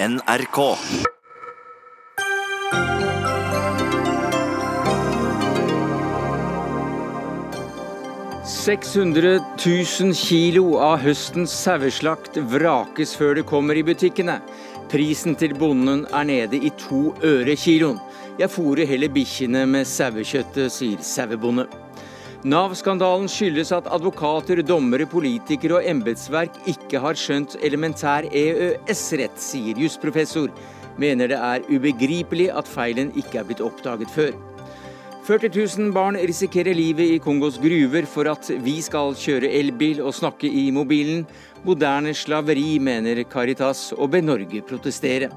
[0.00, 0.58] NRK.
[8.44, 14.38] «600 000 kilo av høstens saueslakt vrakes før det kommer i butikkene.
[14.86, 17.98] Prisen til bonden er nede i to øre kiloen.
[18.38, 21.66] Jeg fôrer heller bikkjene med sauekjøttet, sier sauebonde.
[22.48, 30.48] Nav-skandalen skyldes at advokater, dommere, politikere og embetsverk ikke har skjønt elementær EØS-rett, sier jusprofessor.
[30.96, 34.32] Mener det er ubegripelig at feilen ikke er blitt oppdaget før.
[35.28, 40.16] 40 000 barn risikerer livet i Kongos gruver for at vi skal kjøre elbil og
[40.16, 41.26] snakke i mobilen.
[41.68, 45.28] Moderne slaveri, mener Caritas, og ber Norge protestere.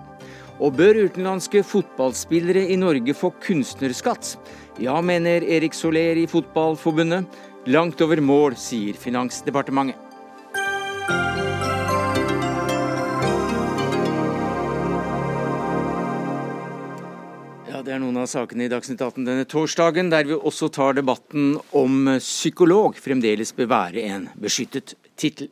[0.62, 4.36] Og bør utenlandske fotballspillere i Norge få kunstnerskatt?
[4.78, 7.26] Ja, mener Erik Soler i Fotballforbundet.
[7.74, 9.98] Langt over mål, sier Finansdepartementet.
[17.82, 21.56] Det er noen av sakene i Dagsnytt 18 denne torsdagen, der vi også tar debatten
[21.76, 25.50] om psykolog fremdeles bør være en beskyttet tittel.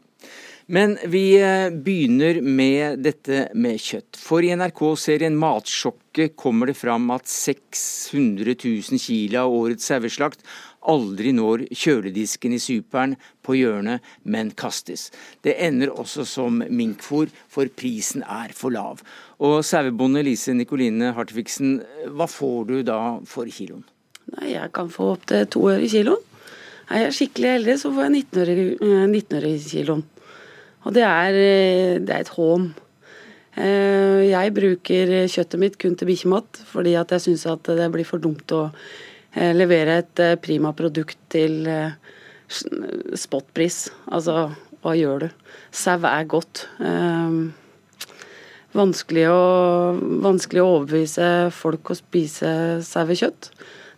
[0.70, 4.20] Men vi eh, begynner med dette med kjøtt.
[4.22, 10.45] For i NRK-serien Matsjokket kommer det fram at 600 000 kilo av årets saueslakt
[10.94, 15.09] aldri når kjøledisken i superen på hjørnet, men kastes.
[15.42, 19.02] Det ender også som minkfôr, for prisen er for lav.
[19.42, 21.80] Og sauebonde Lise Nikoline Hartvigsen,
[22.14, 23.88] hva får du da for kiloen?
[24.38, 26.22] Nei, Jeg kan få opptil to øre kiloen.
[26.90, 28.56] Er jeg skikkelig heldig, så får jeg 19 øre,
[29.09, 30.08] 19 øre kiloen.
[30.88, 31.39] Og det er,
[31.99, 32.69] det er et hån.
[33.59, 38.52] Jeg bruker kjøttet mitt kun til bikkjemat, fordi at jeg syns det blir for dumt
[38.55, 38.69] å
[39.35, 41.67] levere et prima produkt til
[43.19, 43.89] spotpris.
[44.07, 44.47] Altså,
[44.80, 45.27] hva gjør du?
[45.75, 46.63] Sau er godt.
[48.80, 49.44] Vanskelig å,
[50.23, 52.52] vanskelig å overbevise folk å spise
[52.85, 53.52] sauekjøtt.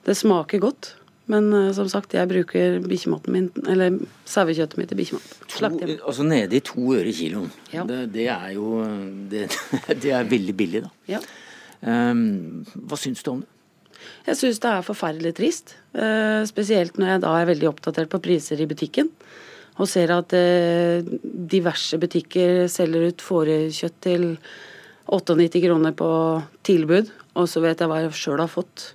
[0.08, 0.96] Det smaker godt.
[1.32, 5.38] Men som sagt, jeg bruker bikkjematen min, eller sauekjøttet mitt til bikkjemat.
[6.04, 7.48] Altså nede i to øre kiloen.
[7.72, 7.86] Ja.
[7.88, 8.82] Det, det, er jo
[9.32, 9.46] det,
[10.04, 10.92] det, er veldig billig, da.
[11.16, 11.22] Ja.
[11.82, 13.50] Um, hva syns du om det?
[14.28, 15.76] Jeg syns det er forferdelig trist.
[15.98, 19.10] Uh, spesielt når jeg da er veldig oppdatert på priser i butikken.
[19.82, 21.12] Og ser at uh,
[21.56, 24.28] diverse butikker selger ut fårekjøtt til
[25.12, 26.12] 98 kroner på
[26.68, 27.10] tilbud.
[27.40, 28.92] Og så vet jeg hva jeg sjøl har fått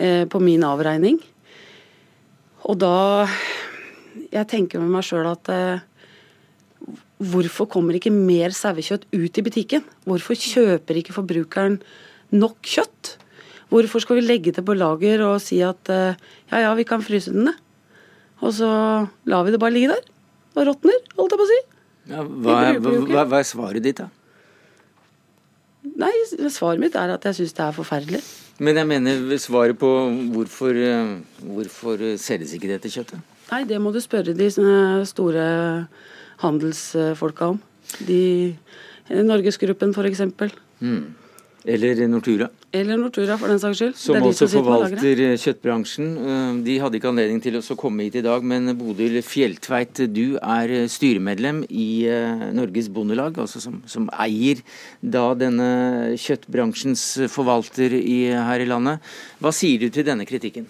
[0.00, 1.20] uh, på min avregning.
[2.68, 3.28] Og da
[4.28, 5.84] Jeg tenker med meg sjøl at eh,
[7.18, 9.86] hvorfor kommer ikke mer sauekjøtt ut i butikken?
[10.04, 11.78] Hvorfor kjøper ikke forbrukeren
[12.34, 13.14] nok kjøtt?
[13.72, 16.20] Hvorfor skal vi legge det på lager og si at eh,
[16.52, 17.64] ja ja, vi kan fryse den ned?
[18.44, 18.68] Og så
[19.26, 20.04] lar vi det bare ligge der
[20.58, 21.58] og råtner, holdt jeg på å si.
[22.08, 24.08] Ja, hva, er, hva, hva er svaret ditt, da?
[25.98, 26.10] Nei,
[26.50, 28.22] svaret mitt er at jeg syns det er forferdelig.
[28.58, 29.88] Men jeg mener svaret på
[30.34, 30.74] hvorfor,
[31.46, 33.22] hvorfor selges ikke dette kjøttet?
[33.48, 34.48] Nei, det må du spørre de
[35.08, 35.44] store
[36.42, 37.60] handelsfolka om.
[38.04, 38.54] De
[39.08, 40.24] Norgesgruppen, f.eks.
[40.84, 41.04] Mm.
[41.64, 42.50] Eller Nortura.
[42.76, 43.94] Eller Nortura, for den saks skyld.
[43.96, 46.10] Som også forvalter kjøttbransjen.
[46.66, 50.74] De hadde ikke anledning til å komme hit i dag, men Bodil Fjelltveit, du er
[50.92, 52.04] styremedlem i
[52.52, 54.60] Norges Bondelag, altså som, som eier
[55.00, 55.70] da denne
[56.20, 59.00] kjøttbransjens forvalter i, her i landet.
[59.40, 60.68] Hva sier du til denne kritikken?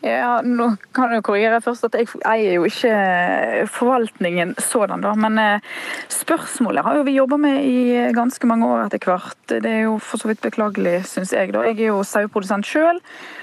[0.00, 5.12] Ja, nå kan du korrigere først at jeg eier jo ikke forvaltningen sådan, da.
[5.12, 5.66] Men eh,
[6.08, 9.36] spørsmålet har jo vi jobba med i ganske mange år etter hvert.
[9.50, 11.52] Det er jo for så vidt beklagelig, syns jeg.
[11.52, 11.66] da.
[11.68, 13.02] Jeg er jo saueprodusent sjøl.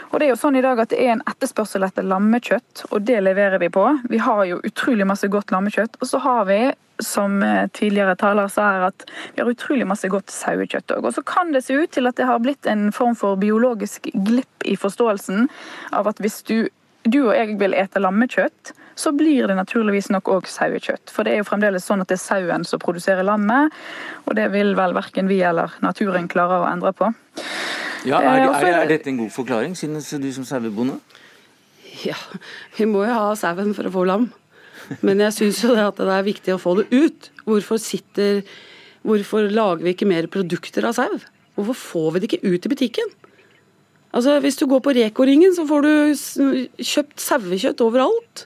[0.10, 3.06] Og det er jo sånn i dag at det er en etterspørsel etter lammekjøtt, og
[3.06, 3.84] det leverer vi på.
[4.10, 6.00] Vi har jo utrolig masse godt lammekjøtt.
[6.02, 6.62] Og så har vi,
[7.04, 7.40] som
[7.78, 11.06] tidligere taler sa her, at vi har utrolig masse godt sauekjøtt òg.
[11.06, 14.10] Og så kan det se ut til at det har blitt en form for biologisk
[14.14, 15.48] glipp i forståelsen
[15.98, 16.58] av at hvis du,
[17.06, 21.12] du og jeg vil ete lammekjøtt, så blir det naturligvis nok òg sauekjøtt.
[21.14, 23.76] For det er jo fremdeles sånn at det er sauen som produserer lammet,
[24.26, 27.12] og det vil vel verken vi eller naturen klare å endre på.
[28.08, 30.98] Ja, er, er, er, dette en god forklaring, synes du som sauebonde?
[32.06, 32.18] Ja,
[32.78, 34.30] vi må jo ha sauen for å få lam.
[35.06, 37.32] Men jeg syns jo det at det er viktig å få det ut.
[37.48, 38.44] Hvorfor sitter
[39.08, 41.14] Hvorfor lager vi ikke mer produkter av sau?
[41.56, 43.12] Hvorfor får vi det ikke ut i butikken?
[44.12, 45.92] Altså, Hvis du går på Reko-ringen, så får du
[46.84, 48.44] kjøpt sauekjøtt overalt.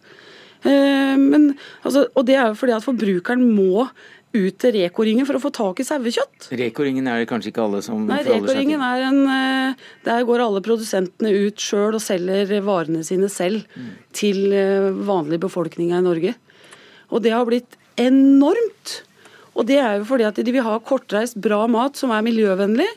[0.61, 3.87] Eh, men, altså, og det er jo fordi at forbrukeren må
[4.33, 6.49] ut til Reko-ringen for å få tak i sauekjøtt.
[6.59, 8.85] Reko-ringen er det kanskje ikke alle som Nei, forholder seg til?
[8.87, 13.91] er en eh, Der går alle produsentene ut sjøl og selger varene sine selv mm.
[14.17, 14.41] til
[15.07, 16.35] vanlig befolkninga i Norge.
[17.11, 19.01] Og det har blitt enormt.
[19.51, 22.87] Og det er jo fordi at de vil ha kortreist, bra mat som er miljøvennlig,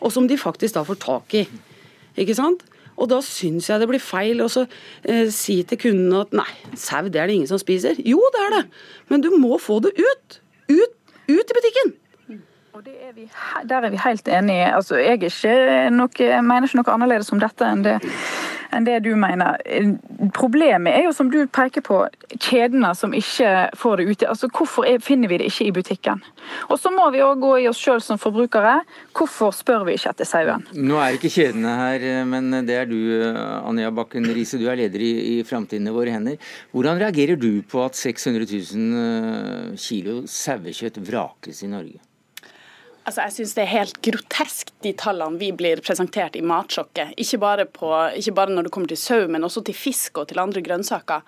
[0.00, 1.42] og som de faktisk da får tak i.
[2.20, 2.62] Ikke sant?
[2.94, 7.02] Og da syns jeg det blir feil å eh, si til kundene at nei, sau
[7.08, 7.98] det er det ingen som spiser.
[8.06, 8.64] Jo, det er det,
[9.10, 10.38] men du må få det ut.
[10.70, 10.96] Ut,
[11.28, 11.94] ut i butikken.
[12.74, 13.28] Er vi,
[13.68, 14.74] Der er vi helt enige.
[14.74, 15.20] Altså, jeg,
[15.94, 17.94] noe, jeg, mener ikke noe annerledes om dette enn det,
[18.74, 19.60] enn det, du mener.
[20.36, 22.02] Problemet er jo, som du peker på,
[22.36, 24.30] kjedene som ikke får det ute.
[24.30, 26.22] Altså, hvorfor er, finner vi det ikke i butikken?
[26.68, 28.80] Og så må vi òg gå i oss sjøl som forbrukere.
[29.16, 30.66] Hvorfor spør vi ikke etter sauen?
[30.76, 32.98] Nå er ikke kjedene her, men det er du,
[33.64, 34.60] Anja Bakken Riise.
[34.60, 36.40] Du er leder i, i Framtiden i våre hender.
[36.74, 42.02] Hvordan reagerer du på at 600 000 eh, kilo sauekjøtt vrakes i Norge?
[43.04, 47.12] Altså, jeg synes det er helt grotesk, de tallene vi blir presentert i Matsjokket.
[47.20, 50.30] Ikke bare, på, ikke bare når det kommer til sau, men også til fisk og
[50.30, 51.20] til andre grønnsaker.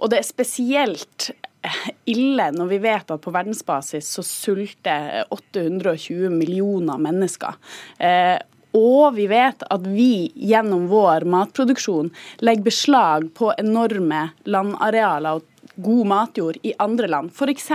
[0.00, 1.30] Og det er spesielt
[1.62, 7.60] eh, ille når vi vet at på verdensbasis så sulter 820 millioner mennesker.
[8.02, 8.38] Eh,
[8.74, 12.10] og vi vet at vi gjennom vår matproduksjon
[12.42, 15.46] legger beslag på enorme landarealer og
[15.82, 17.70] god matjord i andre land, f.eks.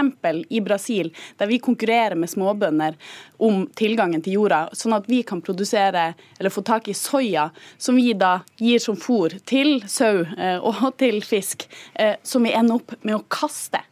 [0.50, 2.98] i Brasil, der vi konkurrerer med småbønder
[3.38, 7.98] om tilgangen til jorda, sånn at vi kan produsere eller få tak i soya, som
[8.00, 12.80] vi da gir som fôr til sau eh, og til fisk, eh, som vi ender
[12.80, 13.84] opp med å kaste.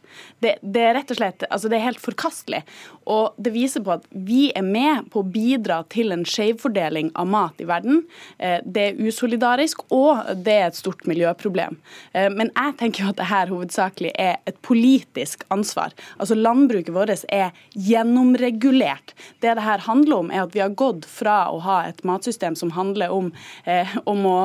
[0.44, 2.60] Det, det, er rett og slett, altså det er helt forkastelig.
[3.08, 7.28] Og det viser på at vi er med på å bidra til en skjevfordeling av
[7.32, 8.02] mat i verden.
[8.36, 11.78] Eh, det er usolidarisk, og det er et stort miljøproblem.
[12.12, 15.96] Eh, men jeg tenker jo at dette hovedsakelig er et politisk ansvar.
[16.18, 19.16] Altså Landbruket vårt er gjennomregulert.
[19.40, 22.74] Det dette handler om, er at vi har gått fra å ha et matsystem som
[22.76, 23.32] handler om,
[23.64, 24.38] eh, om å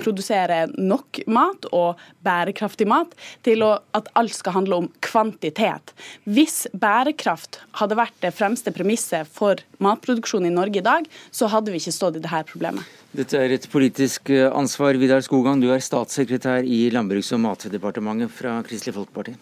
[0.00, 3.12] produsere nok mat og bærekraftig mat,
[3.44, 4.88] til at alt skal handle om
[5.26, 5.94] kvantitet.
[6.24, 11.72] Hvis bærekraft hadde vært det fremste premisset for matproduksjon i Norge i dag, så hadde
[11.72, 12.84] vi ikke stått i dette problemet.
[13.16, 14.96] Dette er et politisk eh, ansvar.
[15.00, 19.36] Vidar Skogan, du er statssekretær i Landbruks- og matdepartementet fra Kristelig Folkeparti.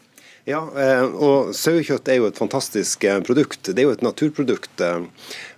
[0.45, 3.73] Ja, eh, og sauekjøtt er jo et fantastisk eh, produkt.
[3.73, 4.85] Det er jo et naturprodukt.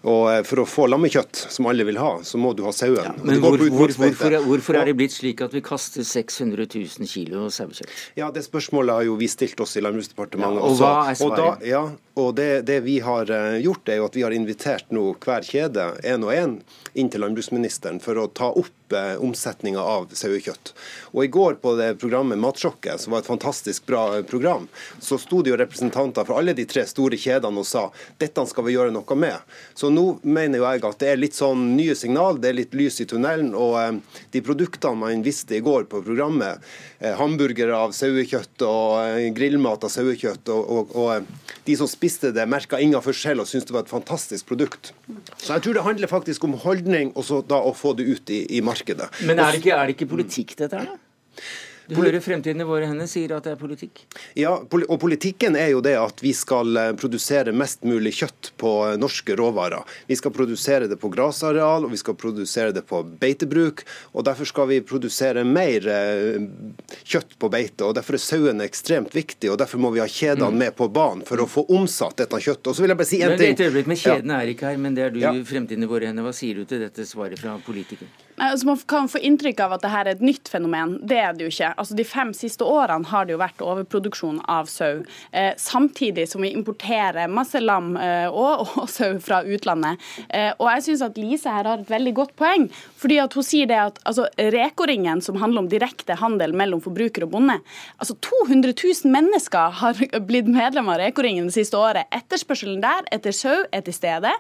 [0.07, 3.01] Og for å få lammekjøtt, som alle vil ha, så må du ha sauen.
[3.03, 7.11] Ja, men hvor, hvor, hvorfor, hvorfor, er det blitt slik at vi kaster 600 000
[7.11, 7.91] kg sauekjøtt?
[8.19, 10.85] Ja, Det spørsmålet har jo vi stilt oss i Landbruksdepartementet ja, og også.
[10.85, 11.27] Hva er svaret?
[11.27, 11.83] Og, da, ja,
[12.23, 15.91] og det, det, vi har gjort, er jo at vi har invitert nå hver kjede,
[16.07, 16.59] én og én,
[16.95, 20.75] inn til landbruksministeren for å ta opp opp omsetninga av sauekjøtt.
[21.13, 24.69] Og I går på det programmet Matsjokket, som var et fantastisk bra eh, program,
[25.01, 27.89] så sto det jo representanter fra alle de tre store kjedene og sa
[28.19, 29.37] dette skal vi gjøre noe med.
[29.75, 32.77] Så nå mener jo jeg at det er litt sånn nye signal, det er litt
[32.77, 33.53] lys i tunnelen.
[33.57, 36.63] Og eh, de produktene man visste i går på programmet,
[37.01, 42.47] eh, hamburgere av sauekjøtt og grillmat av sauekjøtt, og, og, og de som spiste det,
[42.51, 44.93] merka ingen forskjell og syntes det var et fantastisk produkt.
[45.41, 48.35] Så jeg tror det handler faktisk om holdning, og så da å få det ut
[48.35, 49.11] i, i markedet.
[49.27, 50.95] Men er det ikke, er det ikke politikk, dette her?
[51.89, 54.03] Du hører Fremtiden i våre hender sier at det er politikk?
[54.39, 58.73] Ja, og politikken er jo det at vi skal eh, produsere mest mulig kjøtt på
[58.89, 59.87] eh, norske råvarer.
[60.11, 63.85] Vi skal produsere det på grasareal, og vi skal produsere det på beitebruk.
[64.13, 66.43] og Derfor skal vi produsere mer eh,
[67.05, 67.87] kjøtt på beite.
[67.87, 70.61] og Derfor er sauene ekstremt viktig, og derfor må vi ha kjedene mm.
[70.65, 72.73] med på banen for å få omsatt dette kjøttet.
[72.73, 73.55] Og så vil jeg bare si en ting.
[73.57, 75.35] Et øyeblikk, men Kjedene er ikke her, men det er du ja.
[75.47, 76.27] Fremtiden i våre hender.
[76.27, 78.26] Hva sier du til dette svaret fra politikeren?
[78.37, 80.97] Altså man kan få inntrykk av at dette er et nytt fenomen.
[81.09, 81.73] Det er det jo ikke.
[81.81, 85.03] Altså De fem siste årene har det jo vært overproduksjon av sau.
[85.33, 90.03] Eh, samtidig som vi importerer masse lam eh, og, og, sau fra utlandet.
[90.29, 92.69] Eh, og jeg syns at Lise her har et veldig godt poeng.
[92.97, 97.25] fordi at hun sier det at altså, Reko-ringen, som handler om direkte handel mellom forbruker
[97.25, 97.57] og bonde
[97.99, 98.75] altså 200
[99.05, 102.09] 000 mennesker har blitt medlem av Reko-ringen det siste året.
[102.15, 104.33] Etterspørselen der etter sau er til stede.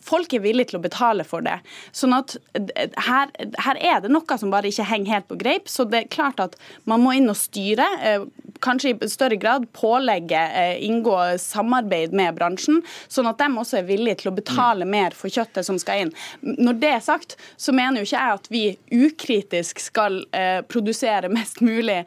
[0.00, 1.58] Folk er villige til å betale for det.
[1.96, 5.68] Sånn at her, her, er det noe som bare ikke henger helt på greip.
[5.68, 6.56] Så det er klart at
[6.88, 7.86] man må inn og styre.
[8.00, 8.24] Eh,
[8.64, 13.88] kanskje i større grad pålegge, eh, inngå samarbeid med bransjen, sånn at de også er
[13.88, 14.92] villige til å betale mm.
[14.92, 16.14] mer for kjøttet som skal inn.
[16.40, 18.62] Når det er sagt, så mener jo ikke jeg at vi
[19.06, 22.02] ukritisk skal eh, produsere mest mulig,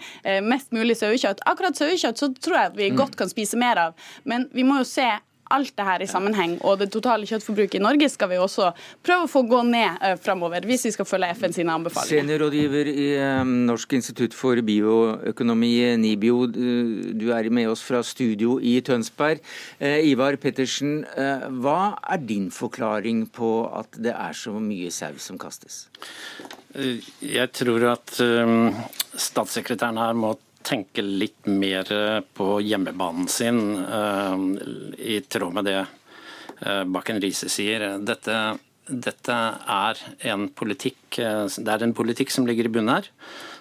[0.46, 1.44] mest mulig sauekjøtt.
[1.50, 2.98] Akkurat sauekjøtt så tror jeg at vi mm.
[2.98, 5.12] godt kan spise mer av, men vi må jo se
[5.56, 6.56] alt det her i sammenheng.
[6.66, 8.72] Og det totale kjøttforbruket i Norge skal vi også
[9.06, 12.24] prøve å få gå ned uh, framover, hvis vi skal følge FN sine anbefalinger.
[12.24, 13.08] Seniorrådgiver i
[13.42, 19.44] um, Norsk institutt for bioøkonomi, NIBIO, du er med oss fra studio i Tønsberg.
[19.82, 21.04] Uh, Ivar Pettersen,
[21.64, 25.86] hva er din forklaring på at det er så mye sau som kastes?
[26.74, 28.16] Jeg tror at
[29.22, 30.34] statssekretæren her må
[30.66, 31.90] tenke litt mer
[32.36, 33.60] på hjemmebanen sin,
[34.98, 35.82] i tråd med det
[36.88, 37.84] Bakken Riise sier.
[38.00, 38.38] Dette,
[38.88, 39.36] dette
[39.76, 40.00] er
[40.32, 43.10] en politikk Det er en politikk som ligger i bunnen her,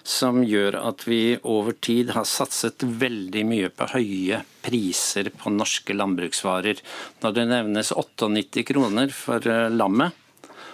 [0.03, 5.95] som gjør at vi over tid har satset veldig mye på høye priser på norske
[5.95, 6.81] landbruksvarer.
[7.23, 10.15] Når det nevnes 98 kroner for lammet,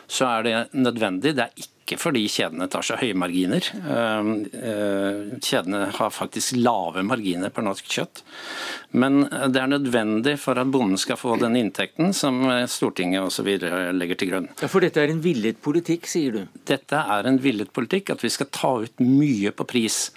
[0.10, 1.36] så er det nødvendig.
[1.38, 3.66] Det er ikke fordi kjedene tar så høye marginer.
[3.80, 8.22] Ehm, eh, kjedene har faktisk lave marginer på norsk kjøtt.
[8.92, 13.50] Men det er nødvendig for at bonden skal få den inntekten som Stortinget osv.
[13.94, 14.50] legger til grunn.
[14.62, 16.48] Ja, For dette er en villet politikk, sier du?
[16.66, 20.10] Dette er en villet politikk, at vi skal ta ut mye på pris.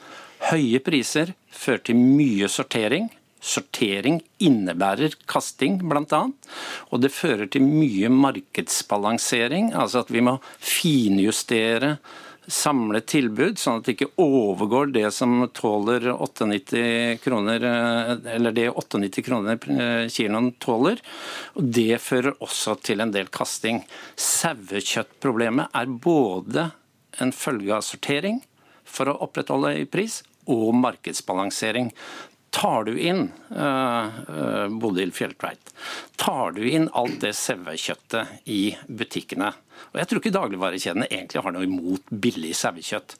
[0.50, 3.10] Høye priser fører til mye sortering.
[3.42, 6.22] Sortering innebærer kasting, bl.a.
[6.90, 11.96] Og det fører til mye markedsbalansering, altså at vi må finjustere
[12.50, 17.66] samle tilbud, sånn at det ikke overgår det som tåler 98 kroner,
[18.34, 19.60] eller det 98 kroner
[20.10, 21.02] kiloen tåler.
[21.58, 23.82] Og Det fører også til en del kasting.
[24.16, 26.70] Sauekjøttproblemet er både
[27.22, 28.42] en følge av sortering
[28.82, 31.92] for å opprettholde pris, og markedsbalansering.
[32.52, 35.72] Tar du inn uh, Bodil Fjelltveit,
[36.20, 39.48] tar du inn alt det sauekjøttet i butikkene
[39.92, 43.16] Og jeg tror ikke dagligvarekjedene egentlig har noe imot billig sauekjøtt.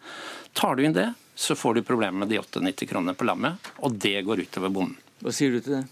[0.53, 3.97] Tar du inn det, så får du problemer med de 98 kronene på lammet, og
[4.05, 4.99] det går utover bonden.
[5.25, 5.85] Hva sier du til det?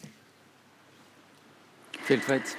[2.05, 2.57] Fjelltveit?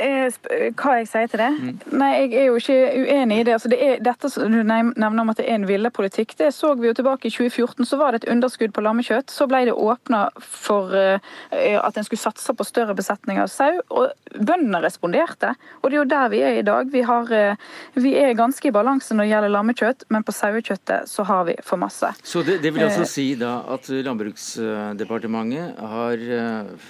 [0.00, 1.48] Eh, hva jeg sier til det?
[1.52, 1.80] Mm.
[2.00, 3.54] Nei, Jeg er jo ikke uenig i det.
[3.56, 6.88] Altså, det er, dette du nevner om at det er en villepolitikk, det så vi
[6.88, 7.84] jo tilbake i 2014.
[7.88, 9.32] Så var det et underskudd på lammekjøtt.
[9.32, 11.18] Så ble det åpna for uh,
[11.52, 13.82] at en skulle satse på større besetninger av sau.
[13.92, 15.52] Og bøndene responderte.
[15.82, 16.88] Og det er jo der vi er i dag.
[16.92, 21.10] Vi, har, uh, vi er ganske i balanse når det gjelder lammekjøtt, men på sauekjøttet
[21.10, 22.14] så har vi for masse.
[22.22, 26.24] Så det, det vil altså si da at Landbruksdepartementet har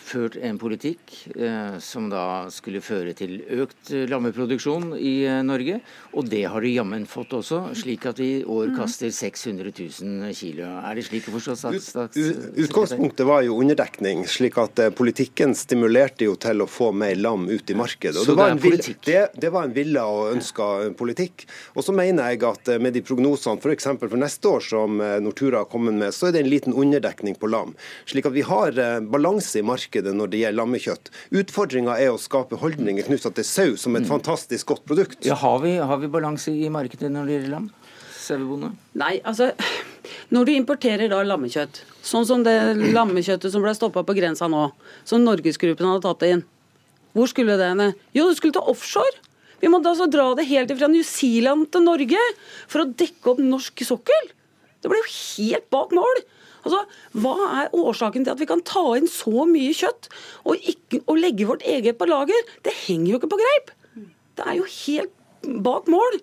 [0.07, 1.15] ført en politikk
[1.83, 5.81] som da skulle føre føre til økt eh, lammeproduksjon i eh, Norge.
[6.17, 8.77] Og det har de jammen fått også, slik at vi i år mm.
[8.79, 10.69] kaster 600 000 kilo.
[10.85, 11.73] Er det slik å forstå?
[12.61, 17.49] Utgangspunktet var jo underdekning, slik at eh, politikken stimulerte jo til å få mer lam
[17.51, 18.21] ut i markedet.
[18.21, 21.47] Og det, var en vill, det, det var en villa og ønska politikk.
[21.77, 23.89] Og så mener jeg at med de prognosene f.eks.
[24.01, 27.37] For, for neste år som Nortura har kommet med, så er det en liten underdekning
[27.41, 27.73] på lam.
[28.09, 28.77] Slik at vi har
[29.11, 31.11] balanse i markedet når det gjelder lammekjøtt.
[31.41, 34.11] Utfordringa er å skape holdning forventninger knytta til sau som et mm.
[34.11, 35.25] fantastisk godt produkt.
[35.25, 37.71] Ja, Har vi, har vi balanse i markedet når det gjelder lam?
[38.21, 38.73] Sauebonde?
[38.95, 39.53] Nei, altså
[40.31, 44.71] når du importerer da lammekjøtt, sånn som det lammekjøttet som ble stoppa på grensa nå,
[45.05, 46.45] som Norgesgruppen hadde tatt inn,
[47.15, 47.93] hvor skulle det henne?
[48.15, 49.23] Jo, det skulle til offshore.
[49.61, 52.21] Vi måtte altså dra det helt fra New Zealand til Norge
[52.71, 54.31] for å dekke opp norsk sokkel.
[54.81, 56.23] Det ble jo helt bak mål.
[56.61, 56.83] Altså,
[57.17, 60.11] Hva er årsaken til at vi kan ta inn så mye kjøtt
[60.45, 62.53] og, ikke, og legge vårt eget på lager?
[62.67, 63.73] Det henger jo ikke på greip.
[64.37, 65.17] Det er jo helt
[65.65, 66.21] bak mål.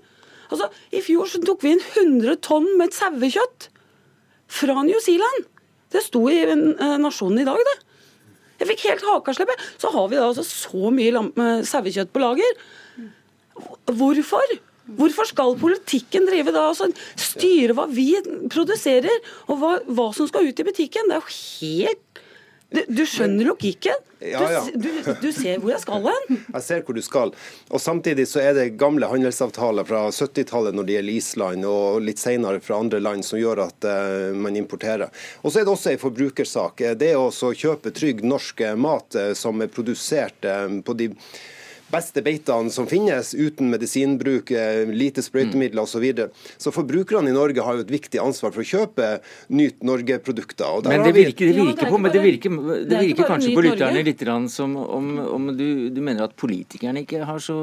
[0.51, 3.70] Altså, I fjor så tok vi inn 100 tonn med sauekjøtt
[4.48, 5.48] fra New Zealand.
[5.91, 7.77] Det sto i uh, Nasjonen i dag, det.
[8.58, 9.51] Jeg fikk helt hakaslepp.
[9.77, 12.63] Så har vi da altså så mye uh, sauekjøtt på lager.
[13.98, 14.58] Hvorfor?
[14.96, 18.13] Hvorfor skal politikken drive da og styre hva vi
[18.53, 21.10] produserer, og hva, hva, som skal ut i butikken?
[21.12, 22.24] Det er jo helt
[22.67, 23.96] du, du skjønner logikken?
[24.20, 24.62] Ja, ja.
[24.74, 24.89] Du,
[25.22, 26.39] du, ser hvor jeg skal hen?
[26.58, 27.32] Jeg ser hvor du skal.
[27.70, 32.20] Og Samtidig så er det gamle handelsavtaler fra 70-tallet når det gjelder Island, og litt
[32.20, 35.13] senere fra andre land, som gjør at uh, man importerer.
[35.44, 36.84] Og Så er det også en forbrukersak.
[37.00, 41.13] Det å kjøpe trygg norsk mat uh, som er produsert uh, på de
[41.91, 45.98] beste beitene som finnes, uten medisinbruk, eh, lite sprøytemidler osv.
[45.98, 46.29] Så, videre.
[46.62, 49.08] så forbrukerne i Norge har jo et viktig ansvar for å kjøpe
[49.50, 50.84] Nyt Norge-produkter.
[50.86, 54.22] Men det virker, det virker, på, men det virker, det virker kanskje på lytterne litt
[54.53, 57.58] som om, om du, du, mener at politikerne ikke har så,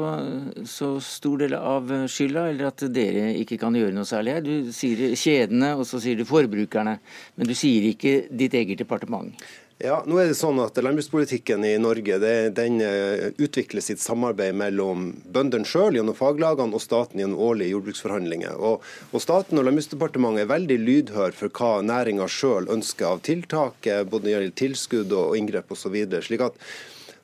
[0.67, 4.43] så, stor del av skylda, eller at dere ikke kan gjøre noe særlig her.
[4.43, 6.97] Du sier kjedene, og så sier du forbrukerne.
[7.39, 9.31] Men du sier ikke ditt eget departement.
[9.83, 12.15] Ja, nå er det sånn at Landbrukspolitikken i Norge
[12.55, 18.55] den eh, utvikler sitt samarbeid mellom bøndene sjøl gjennom faglagene og staten gjennom årlige jordbruksforhandlinger.
[18.55, 23.81] Og, og Staten og Landbruksdepartementet er veldig lydhør for hva næringa sjøl ønsker av tiltak,
[23.91, 26.65] eh, både når det gjelder tilskudd og, inngrep at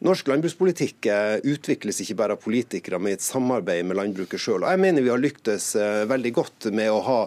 [0.02, 4.68] Norsk landbrukspolitikk eh, utvikles ikke bare av politikere, men i et samarbeid med landbruket sjøl.
[4.68, 5.72] Jeg mener vi har lyktes
[6.10, 7.20] veldig godt med å ha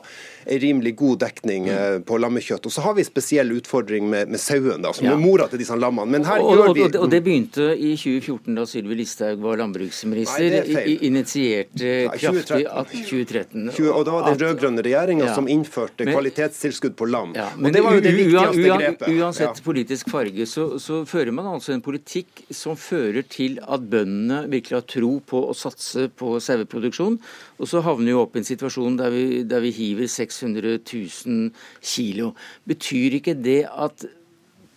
[0.46, 2.66] en rimelig god dekning eh, på lammekjøtt.
[2.68, 5.14] Og så har vi spesiell utfordring med, med sauen, da, som ja.
[5.14, 6.10] er mora til disse lammene.
[6.16, 6.84] Men her og, gjør vi...
[6.86, 10.58] Og, og, det begynte i 2014, da Sylvi Listhaug var landbruksminister.
[10.74, 13.70] Nei, initierte Nei, kraftig at 2013.
[13.74, 15.36] 20, og da var det den rød-grønne regjeringa ja.
[15.36, 17.34] som innførte kvalitetstilskudd på lam.
[17.38, 19.08] Ja, men og det var jo det viktigste grepet.
[19.14, 24.44] Uansett politisk farge, så, så fører man altså en politikk som fører til at bøndene
[24.52, 27.18] virkelig har tro på å satse på saueproduksjon.
[27.60, 31.48] Og så havner vi opp i en situasjon der vi, der vi hiver 600 000
[31.80, 32.34] kilo.
[32.68, 34.06] Betyr ikke det at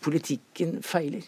[0.03, 1.25] politikken feiler?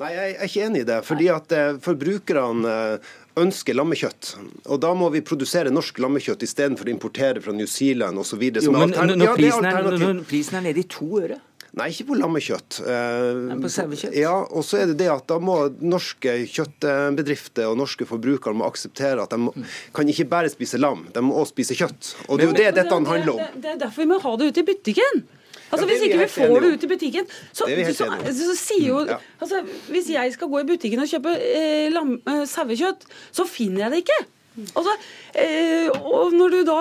[0.00, 1.00] Nei, jeg er ikke enig i det.
[1.06, 4.34] fordi at eh, Forbrukerne eh, ønsker lammekjøtt.
[4.68, 8.42] Og Da må vi produsere norsk lammekjøtt istedenfor å importere fra New Zealand osv.
[8.60, 11.40] Når, når, når prisen er nede i to øre?
[11.78, 12.80] Nei, ikke på lammekjøtt.
[13.46, 14.16] Men på sauekjøtt?
[14.18, 18.66] Ja, og så er det det at da må norske kjøttbedrifter og norske forbrukere må
[18.66, 22.14] akseptere at de kan ikke bare spise lam, de må også spise kjøtt.
[22.28, 23.44] Og det er jo det dette handler om.
[23.44, 25.22] Det, det er derfor vi må ha det ute i butikken.
[25.70, 28.86] Altså, ja, hvis ikke vi får det ut i butikken, så, så, så, så sier
[28.88, 29.20] jo ja.
[29.38, 29.60] altså,
[29.90, 33.92] Hvis jeg skal gå i butikken og kjøpe eh, lam, eh, sauekjøtt, så finner jeg
[33.92, 34.18] det ikke.
[34.74, 34.96] Altså,
[35.38, 36.80] eh, og når du da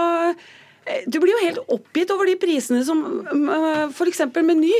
[1.07, 4.25] du blir jo helt oppgitt over de prisene som eh, f.eks.
[4.39, 4.73] Meny.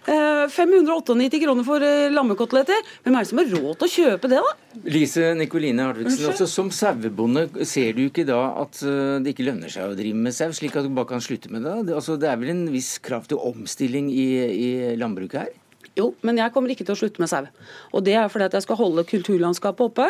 [0.00, 2.86] 598 eh, kroner for eh, lammekoteletter.
[3.04, 4.80] Hvem er det som har råd til å kjøpe det, da?
[4.88, 9.92] Lise Nikoline Hartvigsen, altså, som sauebonde ser du ikke da at det ikke lønner seg
[9.92, 11.92] å drive med sau, slik at du bare kan slutte med det?
[11.92, 15.59] Altså, det er vel en viss krav til omstilling i, i landbruket her?
[15.98, 17.48] Jo, men jeg kommer ikke til å slutte med sau.
[17.92, 20.06] Og Det er fordi at jeg skal holde kulturlandskapet oppe.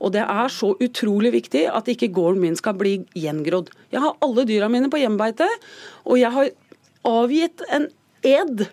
[0.00, 3.72] Og det er så utrolig viktig at ikke gården min skal bli gjengrodd.
[3.92, 5.48] Jeg har alle dyra mine på hjemmebeite,
[6.04, 6.52] og jeg har
[7.08, 7.88] avgitt en
[8.22, 8.66] ed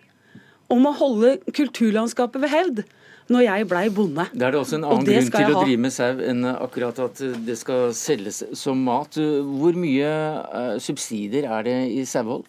[0.69, 2.83] om å holde kulturlandskapet ved hevd
[3.29, 4.25] når jeg blei bonde.
[4.33, 7.21] Da er det også en annen grunn til å drive med sau enn akkurat at
[7.45, 9.17] det skal selges som mat.
[9.17, 10.13] Hvor mye
[10.49, 12.47] uh, subsidier er det i sauehold?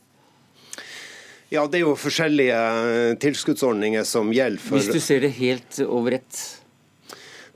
[1.50, 5.80] Ja, Det er jo forskjellige eh, tilskuddsordninger som gjelder for Hvis du ser det helt
[5.82, 6.42] over ett?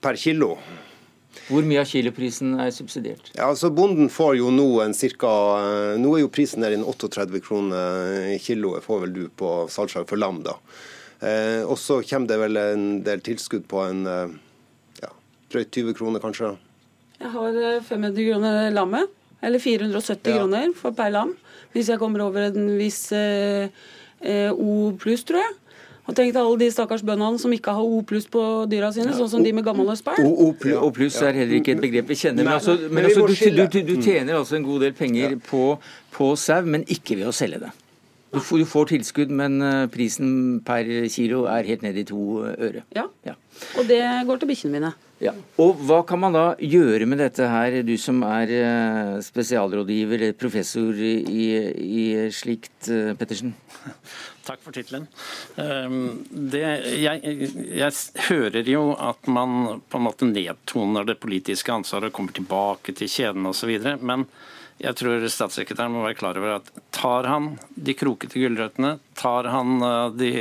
[0.03, 0.57] Per kilo.
[1.47, 3.31] Hvor mye av kiloprisen er subsidiert?
[3.37, 6.89] Ja, altså Bonden får jo nå en cirka eh, Nå er jo prisen der innen
[6.91, 10.59] 38 kroner kiloet, får vel du på salgslag for lam, da.
[11.25, 14.35] Eh, og så kommer det vel en del tilskudd på en eh,
[15.05, 15.13] ja,
[15.55, 16.57] drøyt 20 kroner, kanskje.
[17.21, 19.21] Jeg har 500 kroner lammet.
[19.45, 20.39] Eller 470 ja.
[20.39, 21.35] kroner for per lam.
[21.75, 23.69] Hvis jeg kommer over en viss eh,
[24.23, 25.53] eh O pluss, tror jeg.
[26.05, 29.09] Og tenk deg alle de stakkars bøndene som ikke har O pluss på dyra sine,
[29.11, 29.17] ja.
[29.19, 30.21] sånn som de med gammel spær.
[30.21, 32.45] O, o pluss er heller ikke et begrep vi kjenner.
[32.45, 35.65] Men, altså, men altså, du, du, du, tjener altså en god del penger på,
[36.13, 37.73] på sau, men ikke ved å selge det.
[38.35, 42.43] Du får, du får, tilskudd, men eh, prisen per kilo er helt ned i to
[42.51, 42.85] øre.
[42.97, 43.37] Ja, ja.
[43.79, 44.95] og det går til bikkjene mine.
[45.23, 45.33] Ja.
[45.63, 50.39] Og hva kan man da gjøre med dette her, du som er eh, spesialrådgiver eller
[50.39, 51.47] professor i,
[51.79, 53.55] i slikt, eh, Pettersen?
[54.45, 55.07] Takk for tittelen.
[55.57, 57.39] Ehm, jeg,
[57.79, 57.93] jeg,
[58.27, 63.09] hører jo at man på en måte nedtoner det politiske ansvaret og kommer tilbake til
[63.09, 63.73] kjeden osv.
[64.05, 64.27] Men
[64.83, 69.77] jeg tror statssekretæren må være klar over at tar han de krokete gulrøttene, tar han
[69.83, 70.33] eh, de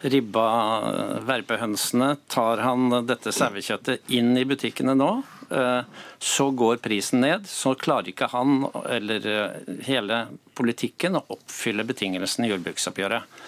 [0.00, 5.10] ribba verpehønsene, tar han dette sauekjøttet inn i butikkene nå,
[5.50, 5.82] eh,
[6.18, 7.48] så går prisen ned.
[7.50, 10.24] Så klarer ikke han eller eh, hele
[10.58, 13.38] politikken å oppfylle betingelsene i jordbruksoppgjøret.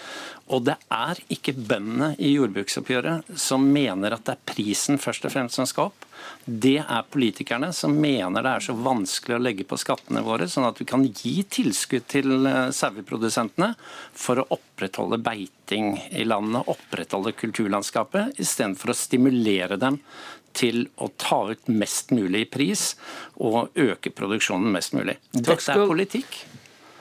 [0.51, 5.35] Og det er ikke bøndene i jordbruksoppgjøret som mener at det er prisen først og
[5.35, 6.07] fremst som skal opp.
[6.45, 10.65] Det er politikerne som mener det er så vanskelig å legge på skattene våre, sånn
[10.65, 13.73] at vi kan gi tilskudd til eh, saueprodusentene
[14.17, 20.01] for å opprettholde beiting i landet, opprettholde kulturlandskapet, istedenfor å stimulere dem
[20.57, 22.95] til å ta ut mest mulig pris
[23.39, 25.17] og øke produksjonen mest mulig.
[25.31, 26.41] Dette er politikk.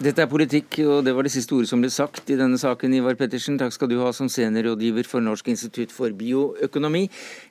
[0.01, 2.95] Dette er politikk, og det var det siste ordet som ble sagt i denne saken.
[2.97, 7.03] Ivar Pettersen, takk skal du ha som seniorrådgiver for Norsk institutt for bioøkonomi.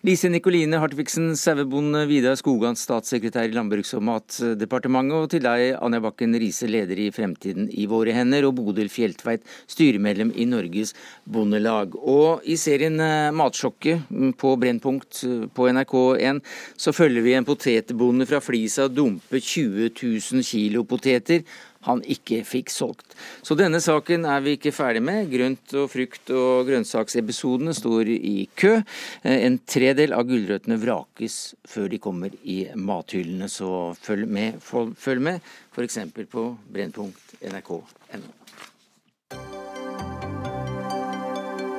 [0.09, 6.01] Lise Nikoline Hartvigsen, sauebonde, Vidar Skogan, statssekretær i Landbruks- og matdepartementet, og til deg, Anja
[6.01, 10.95] Bakken Riise, leder i Fremtiden i våre hender, og Bodil Fjeltveit, styremedlem i Norges
[11.29, 11.93] Bondelag.
[12.01, 14.09] Og i serien eh, Matsjokket
[14.41, 16.41] på Brennpunkt eh, på NRK1
[16.81, 21.45] så følger vi en potetbonde fra Flisa dumpe 20 000 kilo poteter
[21.87, 23.15] han ikke fikk solgt.
[23.45, 25.29] Så denne saken er vi ikke ferdig med.
[25.31, 28.79] Grønt og frukt og grønnsaksepisodene står i kø.
[29.23, 31.39] Eh, en tredel av gulrøttene vrakes
[31.69, 35.39] før de kommer i mathyllene, så følg med, følg med
[35.75, 36.01] f.eks.
[36.31, 38.35] på brennpunkt.nrk.no.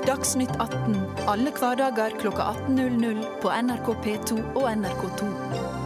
[0.07, 0.97] Dagsnytt 18
[1.29, 5.80] alle hverdager kl 18.00 på NRK P2 og NRK2.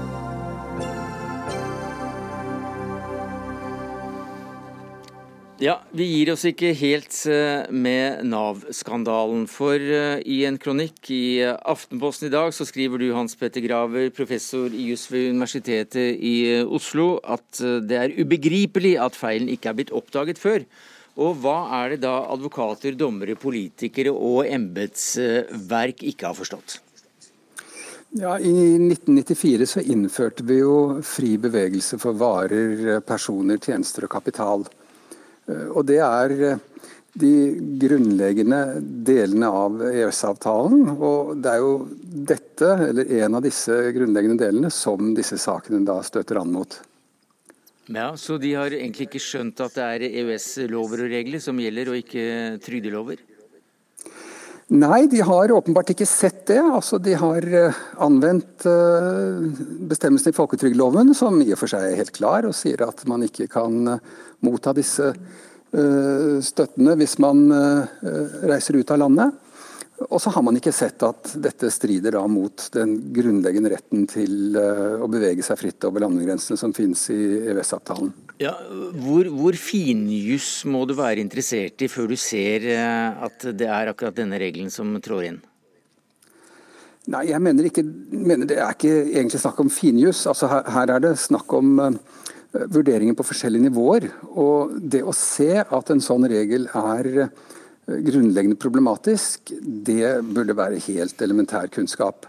[5.64, 9.46] Ja, Vi gir oss ikke helt eh, med Nav-skandalen.
[9.48, 13.64] For eh, i en kronikk i eh, Aftenposten i dag så skriver du, Hans Petter
[13.64, 16.34] Graver, professor i juss ved Universitetet i
[16.66, 20.68] Oslo, at det er ubegripelig at feilen ikke er blitt oppdaget før.
[21.16, 26.80] Og hva er det da advokater, dommere, politikere og embetsverk ikke har forstått?
[28.20, 34.68] Ja, I 1994 så innførte vi jo fri bevegelse for varer, personer, tjenester og kapital.
[35.46, 36.62] Eh, og det er eh,
[37.14, 37.34] de
[37.82, 38.60] grunnleggende
[39.06, 40.96] delene av EØS-avtalen.
[40.96, 41.76] Og det er jo
[42.32, 46.80] dette, eller en av disse grunnleggende delene, som disse sakene da støter an mot.
[47.92, 51.92] Ja, Så de har egentlig ikke skjønt at det er EØS-lover og regler som gjelder,
[51.92, 52.26] og ikke
[52.64, 53.20] trygdelover?
[54.72, 56.60] Nei, de har åpenbart ikke sett det.
[56.62, 58.64] Altså, de har eh, anvendt
[59.90, 63.26] bestemmelsen i folketrygdloven, som i og for seg er helt klar, og sier at man
[63.26, 63.98] ikke kan
[64.44, 68.04] motta disse eh, støttene hvis man eh,
[68.50, 69.40] reiser ut av landet.
[70.10, 74.96] Og så har man ikke sett at dette strider mot den grunnleggende retten til eh,
[74.98, 77.20] å bevege seg fritt over landegrensene som finnes i
[77.52, 78.10] EØS-avtalen.
[78.42, 78.52] Ja,
[78.98, 84.16] hvor, hvor finjuss må du være interessert i før du ser at det er akkurat
[84.16, 85.38] denne regelen som trår inn?
[87.14, 90.24] Nei, jeg mener, ikke, mener Det er ikke egentlig snakk om finjuss.
[90.30, 91.76] Altså her, her, er det snakk om
[92.54, 94.08] vurderinger på forskjellige nivåer.
[94.30, 97.32] Og det å se at en sånn regel er eh,
[97.88, 102.28] grunnleggende problematisk, det burde være helt elementær kunnskap.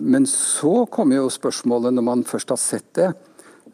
[0.00, 3.12] Men så kommer jo spørsmålet, når man først har sett det,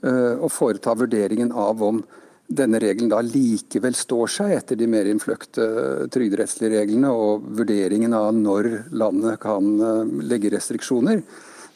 [0.02, 2.02] eh, å foreta vurderingen av om
[2.50, 5.66] denne regelen da likevel står seg etter de mer innfløkte
[6.10, 11.22] trygderettslige reglene, og vurderingen av når landet kan eh, legge restriksjoner.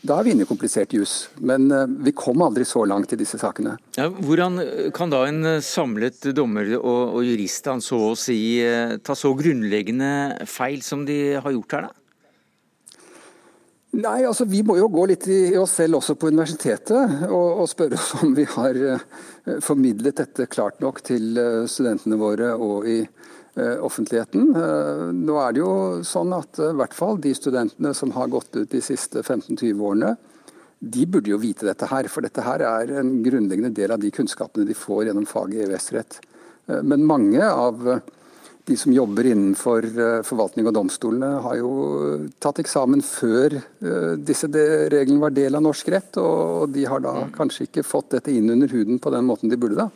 [0.04, 1.70] Da er vi inne i komplisert jus, Men
[2.04, 3.78] vi kom aldri så langt i disse sakene.
[3.96, 4.60] Ja, hvordan
[4.92, 8.38] kan da en eh, samlet dommer og, og jurist så å si
[9.02, 12.03] ta så grunnleggende feil som de har gjort her, da?
[13.94, 17.68] Nei, altså Vi må jo gå litt i oss selv også på universitetet og, og
[17.70, 19.04] spørre oss om vi har uh,
[19.62, 21.38] formidlet dette klart nok til
[21.70, 22.98] studentene våre og i
[23.56, 24.48] Eh, offentligheten.
[24.56, 28.26] Eh, nå er det jo sånn at eh, i hvert fall de studentene som har
[28.32, 30.08] gått ut de siste 15-20 årene,
[30.82, 32.08] de burde jo vite dette her.
[32.10, 36.18] For dette her er en grunnleggende del av de kunnskapene de får gjennom faget EØS-rett.
[36.82, 37.78] Men mange av
[38.64, 39.86] de som jobber innenfor
[40.24, 41.72] forvaltning og domstolene, har jo
[42.40, 43.58] tatt eksamen før
[44.16, 47.34] disse reglene var del av norsk rett, og de har da mm.
[47.36, 49.84] kanskje ikke fått dette inn under huden på den måten de burde.
[49.84, 49.90] da.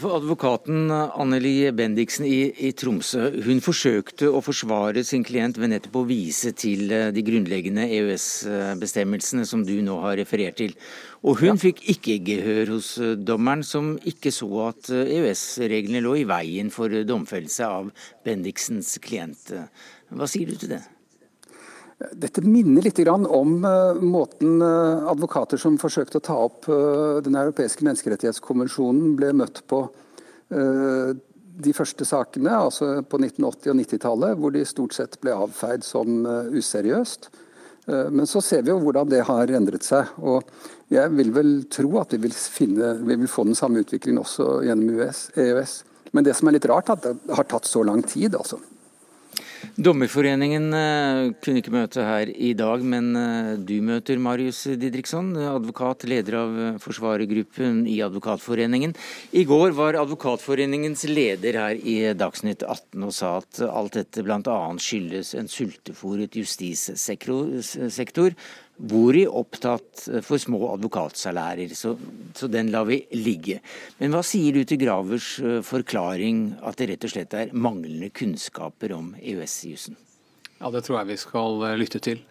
[0.00, 5.98] For Advokaten Anneli Bendiksen i, i, Tromsø hun forsøkte å forsvare sin klient ved nettopp
[6.00, 10.72] å vise til eh, de grunnleggende EØS-bestemmelsene som du nå har referert til.
[11.20, 11.58] Og hun ja.
[11.66, 16.72] fikk ikke gehør hos eh, dommeren, som ikke så at eh, EØS-reglene lå i veien
[16.72, 17.92] for domfellelse av
[18.24, 19.52] Bendiksens klient.
[20.08, 20.84] Hva sier du til det?
[22.10, 27.36] Dette minner litt om uh, måten uh, advokater som forsøkte å ta opp uh, Den
[27.38, 29.86] europeiske menneskerettighetskonvensjonen, ble møtt på
[30.52, 36.26] de første sakene, altså på 1980- og 90-tallet, hvor de stort sett ble avfeid som
[36.52, 37.30] useriøst.
[37.88, 40.10] Men så ser vi jo hvordan det har endret seg.
[40.20, 40.44] og
[40.92, 44.58] Jeg vil vel tro at vi vil, finne, vi vil få den samme utviklingen også
[44.66, 45.72] gjennom EØS.
[46.12, 48.36] Men det som er litt rart, er at det har tatt så lang tid.
[48.36, 48.60] altså.
[49.80, 56.04] Dommerforeningen eh, kunne ikke møte her i dag, men eh, du møter Marius Didriksson, advokat,
[56.04, 58.92] leder av eh, forsvarergruppen i Advokatforeningen.
[59.32, 64.58] I går var Advokatforeningens leder her i Dagsnytt 18 og sa at alt dette bl.a.
[64.76, 68.36] skyldes en sultefòret justissektor
[68.82, 71.94] Bori opptatt for små advokatsalærer, så,
[72.34, 73.60] så, den lar vi ligge.
[74.00, 78.10] Men hva sier du til Gravers eh, forklaring at det rett og slett er manglende
[78.10, 79.94] kunnskaper om EØS-jussen?
[80.58, 82.24] Ja, Det tror jeg vi skal eh, lytte til.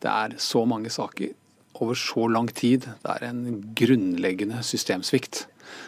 [0.00, 1.34] Det er så mange saker
[1.80, 2.86] over så lang tid.
[3.02, 5.46] Det er en grunnleggende systemsvikt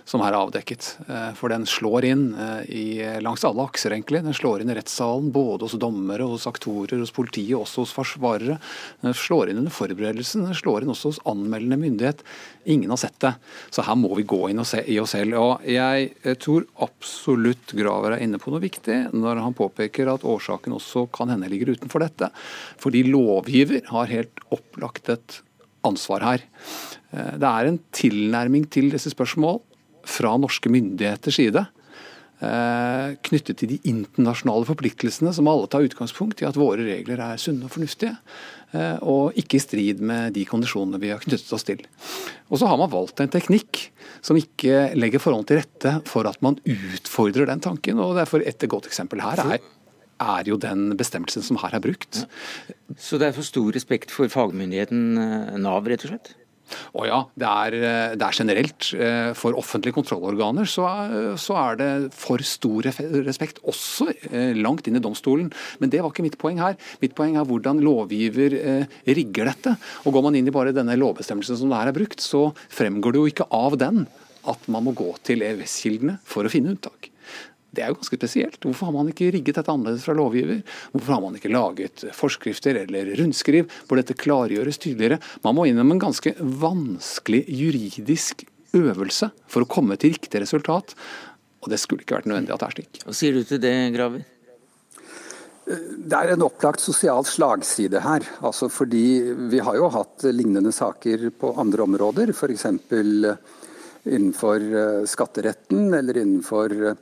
[0.09, 0.89] som her er avdekket.
[1.07, 2.85] Eh, for den slår inn eh, i,
[3.25, 4.23] langs alle akser, egentlig.
[4.25, 8.59] Den slår inn i rettssalen, både hos dommere, hos aktorer, hos politiet, også hos forsvarere.
[9.05, 12.25] Den slår inn under forberedelsen, den slår inn også hos anmeldende myndighet.
[12.71, 13.35] Ingen har sett det.
[13.75, 15.39] Så her må vi gå inn og se i oss selv.
[15.41, 20.77] Og jeg tror absolutt Graver er inne på noe viktig når han påpeker at årsaken
[20.77, 22.31] også kan hende ligger utenfor dette.
[22.83, 25.41] Fordi lovgiver har helt opplagt et
[25.87, 26.47] ansvar her.
[27.13, 29.61] Eh, det er en tilnærming til disse spørsmål
[30.09, 31.67] fra norske myndigheters side
[32.43, 37.41] eh, knyttet til de internasjonale forpliktelsene som alle tar utgangspunkt i at våre regler er
[37.41, 38.15] sunne og fornuftige.
[38.73, 41.85] Eh, og ikke i strid med de kondisjonene vi har knyttet oss til.
[42.51, 43.87] Og så har man valgt en teknikk
[44.25, 48.01] som ikke legger forholdene til rette for at man utfordrer den tanken.
[48.01, 49.59] og derfor Et godt eksempel her er,
[50.23, 52.25] er jo den bestemmelsen som her er brukt.
[52.97, 56.35] Så det er for stor respekt for fagmyndigheten eh, Nav, rett og slett?
[56.99, 58.89] Å ja, det er, eh, det er, generelt.
[58.95, 62.89] Eh, for offentlige kontrollorganer så er, så er, det for stor
[63.27, 65.53] respekt, også eh, langt inn i domstolen.
[65.83, 66.79] Men det var ikke mitt poeng her.
[67.05, 68.59] Mitt poeng er hvordan lovgiver
[69.07, 69.77] rigger dette.
[70.07, 73.15] Og Går man inn i bare denne lovbestemmelsen som det her er brukt, så fremgår
[73.15, 74.05] det jo ikke av den
[74.49, 77.12] at man må gå til EØS-kildene for å finne unntak.
[77.73, 78.61] Det er jo ganske spesielt.
[78.61, 80.61] Hvorfor har man ikke rigget dette annerledes fra lovgiver?
[80.93, 85.23] Hvorfor har man ikke laget forskrifter eller rundskriv hvor dette klargjøres tydeligere?
[85.47, 88.45] Man må innom en ganske vanskelig juridisk
[88.77, 90.93] øvelse for å komme til riktig resultat.
[91.63, 93.03] Og det skulle ikke vært nødvendig at det er slik.
[93.07, 94.29] Hva sier du til det, Graver?
[95.63, 98.27] Det er en opplagt sosial slagside her.
[98.43, 102.67] Altså fordi Vi har jo hatt lignende saker på andre områder, f.eks.
[104.03, 106.97] innenfor eh, skatteretten eller innenfor eh,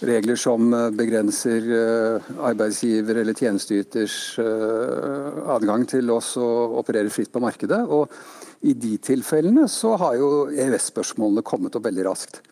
[0.00, 6.48] regler som eh, begrenser eh, arbeidsgiver eller tjenesteyters eh, adgang til oss å
[6.80, 7.80] operere fritt på markedet.
[7.86, 8.12] Og
[8.68, 12.42] I de tilfellene så har jo EØS-spørsmålene kommet opp veldig raskt.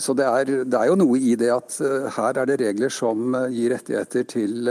[0.00, 1.74] Så det er, det er, jo noe i det at
[2.16, 4.70] her er det regler som gir rettigheter til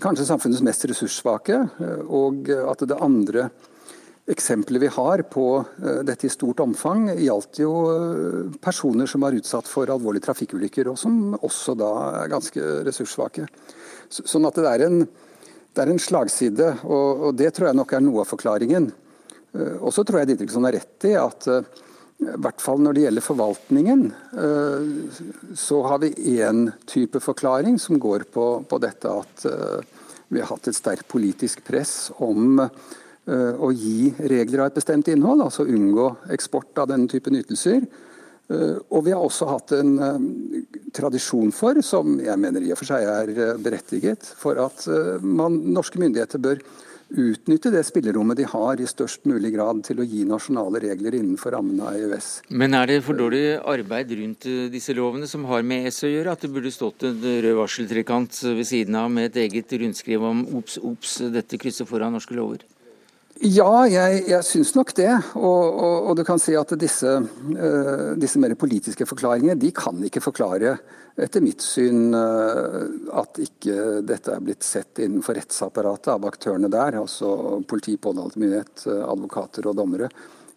[0.00, 1.58] kanskje samfunnets mest ressurssvake,
[2.08, 3.50] og at det andre
[4.26, 9.36] Eksempelet vi har på uh, dette i stort omfang, gjaldt jo uh, personer som var
[9.38, 11.90] utsatt for alvorlige trafikkulykker, og som også da
[12.24, 13.46] er ganske ressurssvake.
[14.10, 17.94] Sånn at det er en, det er en slagside, og, og, det tror jeg nok
[17.94, 18.90] er noe av forklaringen.
[19.54, 21.50] Uh, og så tror jeg Didriksson har rett i at
[22.16, 24.04] i hvert fall når det gjelder forvaltningen,
[25.52, 29.44] så har vi én type forklaring som går på, på dette at
[30.32, 35.08] vi har hatt et sterkt politisk press om Eh, å gi regler av et bestemt
[35.10, 37.88] innhold, altså unngå eksport av denne typen ytelser.
[38.46, 40.26] Eh, og vi har også hatt en eh,
[40.94, 44.86] tradisjon for, som jeg mener i og for seg er berettiget, for at
[45.22, 46.60] man, norske myndigheter bør
[47.06, 51.54] utnytte det spillerommet de har i størst mulig grad til å gi nasjonale regler innenfor
[51.54, 52.30] rammene av EØS.
[52.50, 56.34] Men er det for dårlig arbeid rundt disse lovene som har med ES å gjøre,
[56.34, 60.42] at det burde stått en rød varseltrekant ved siden av med et eget rundskriv om
[60.58, 62.66] ops, ops, dette krysser foran norske lover?
[63.44, 65.10] Ja, jeg, jeg syns nok det.
[65.36, 70.00] Og, og, og, du kan si at disse, uh, disse mer politiske forklaringene de kan
[70.08, 70.76] ikke forklare,
[71.20, 72.80] etter mitt syn, uh,
[73.20, 76.96] at ikke dette er blitt sett innenfor rettsapparatet av aktørene der.
[77.02, 80.08] Altså politi, påtalemyndighet, advokater og dommere.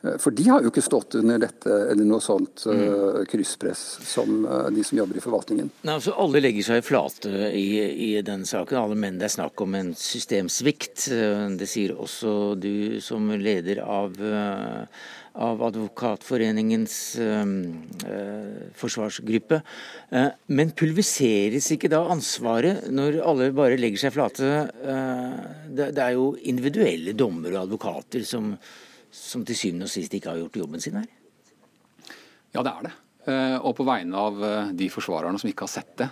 [0.03, 4.45] Eh, for de har jo ikke stått under dette eller noe sånt uh, krysspress som
[4.47, 5.71] uh, de som jobber i forvaltningen.
[5.83, 7.67] Nei, altså Alle legger seg flate i,
[8.07, 9.19] i den saken, alle menn.
[9.19, 11.09] Det er snakk om en systemsvikt.
[11.59, 14.87] Det sier også du som leder av, uh,
[15.39, 16.95] av Advokatforeningens
[18.79, 19.61] forsvarsgruppe.
[20.47, 24.49] men pulveriseres ikke da ansvaret når alle bare legger seg flate?
[25.69, 28.51] Det, det er jo individuelle dommere og advokater som
[29.11, 31.07] som til syvende og sist ikke har gjort jobben sin her?
[32.55, 32.93] Ja, det er det.
[33.29, 36.07] Eh, og på vegne av eh, de forsvarerne som ikke har sett det,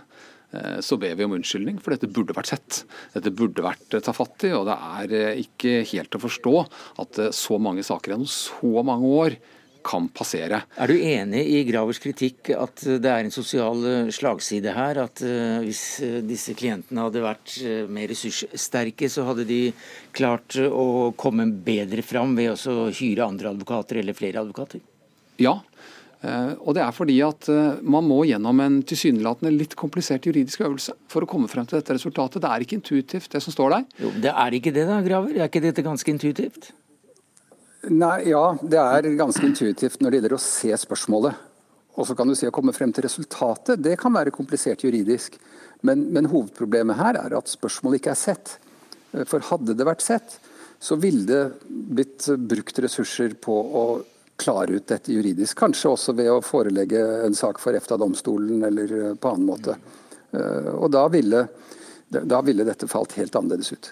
[0.53, 2.81] eh, så ber vi om unnskyldning, for dette burde vært sett.
[3.15, 6.55] Dette burde vært tatt fatt i, og det er ikke helt å forstå
[7.03, 9.39] at så mange saker gjennom så mange år
[9.87, 10.61] kan passere.
[10.75, 14.99] Er du enig i Gravers kritikk at det er en sosial slagside her?
[15.05, 15.23] At
[15.63, 15.83] hvis
[16.27, 17.55] disse klientene hadde vært
[17.93, 19.61] mer ressurssterke, så hadde de
[20.15, 24.83] klart å komme bedre fram ved å hyre andre advokater eller flere advokater?
[25.41, 25.59] Ja,
[26.21, 30.65] eh, og det er fordi at eh, man må gjennom en tilsynelatende litt komplisert juridisk
[30.65, 32.41] øvelse for å komme frem til dette resultatet.
[32.43, 33.87] Det er ikke intuitivt, det som står der.
[34.03, 35.37] Jo, Det er ikke det da, Graver?
[35.37, 36.71] Er ikke dette ganske intuitivt?
[37.89, 41.45] Nei, Ja, det er ganske intuitivt når det gjelder å se spørsmålet.
[41.97, 43.81] Og så kan du si å komme frem til resultatet.
[43.81, 45.39] Det kan være komplisert juridisk.
[45.85, 48.57] Men, men hovedproblemet her er at spørsmålet ikke er sett.
[49.29, 50.37] For hadde det vært sett,
[50.79, 53.85] så ville det blitt brukt ressurser på å
[54.37, 55.57] klare ut dette juridisk.
[55.57, 59.77] Kanskje også ved å forelegge en sak for EFTA-domstolen eller på annen måte.
[60.31, 61.47] Eh, og da ville,
[62.07, 63.89] da ville dette falt helt annerledes ut.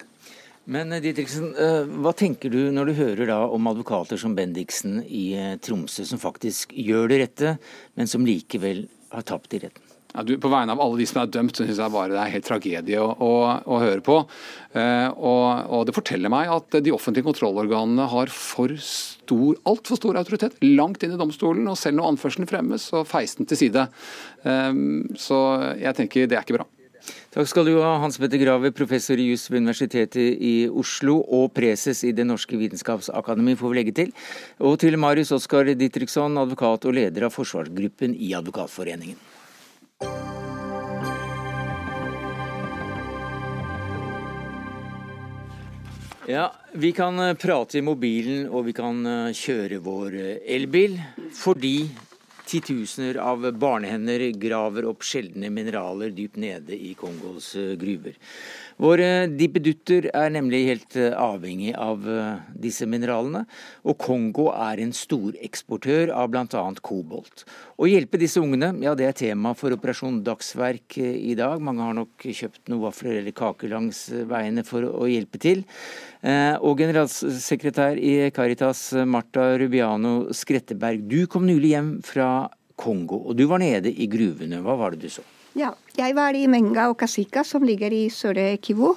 [0.65, 5.01] Men eh, Didriksen, eh, hva tenker du når du hører da om advokater som Bendiksen
[5.05, 5.27] i
[5.61, 7.57] Tromsø, som faktisk gjør det rette,
[7.95, 9.85] men som likevel har tapt i retten?
[10.15, 12.19] Ja, du, på vegne av alle de som er dømt, så syns jeg bare det
[12.21, 13.31] er helt tragedie å, å,
[13.67, 14.21] å høre på.
[14.71, 20.21] Eh, og, og, det forteller meg at de offentlige kontrollorganene har for stor, altfor stor
[20.21, 21.67] autoritet langt inn i domstolen.
[21.67, 23.89] Og selv når anførselen fremmes, så feis den til side.
[24.47, 24.71] Eh,
[25.19, 25.41] så
[25.83, 26.69] jeg tenker det er ikke bra.
[27.35, 31.49] Takk skal du ha, Hans Petter Grave, professor i juss ved Universitetet i Oslo og
[31.57, 34.13] preses i Det norske vitenskapsakademi, får vi legge til.
[34.63, 39.19] Og til Marius Oskar Ditriksson, advokat og leder av forsvarsgruppen i Advokatforeningen.
[46.25, 49.03] Ja, Vi kan prate i mobilen og vi kan
[49.35, 50.15] kjøre vår
[50.55, 50.97] elbil
[51.37, 51.77] fordi
[52.45, 58.19] Titusener av barnehender graver opp sjeldne mineraler dypt nede i Kongos gruver.
[58.81, 63.45] Våre dippedutter er nemlig helt eh, avhengig av eh, disse mineralene,
[63.87, 66.63] og Kongo er en storeksportør av bl.a.
[66.83, 67.45] kobolt.
[67.79, 71.63] Å hjelpe disse ungene, ja det er tema for Operasjon Dagsverk i dag.
[71.63, 75.63] Mange har nok kjøpt noen vafler eller kaker langs veiene for å hjelpe til.
[76.25, 82.29] Og generalsekretær i Caritas, Marta Rubiano Skretteberg, du kom nylig hjem fra
[82.79, 84.63] Kongo, og du var nede i gruvene.
[84.63, 85.23] Hva var det du så?
[85.55, 88.89] Ja, jeg var i Menga og Kasika, som ligger i Sør-Kivu.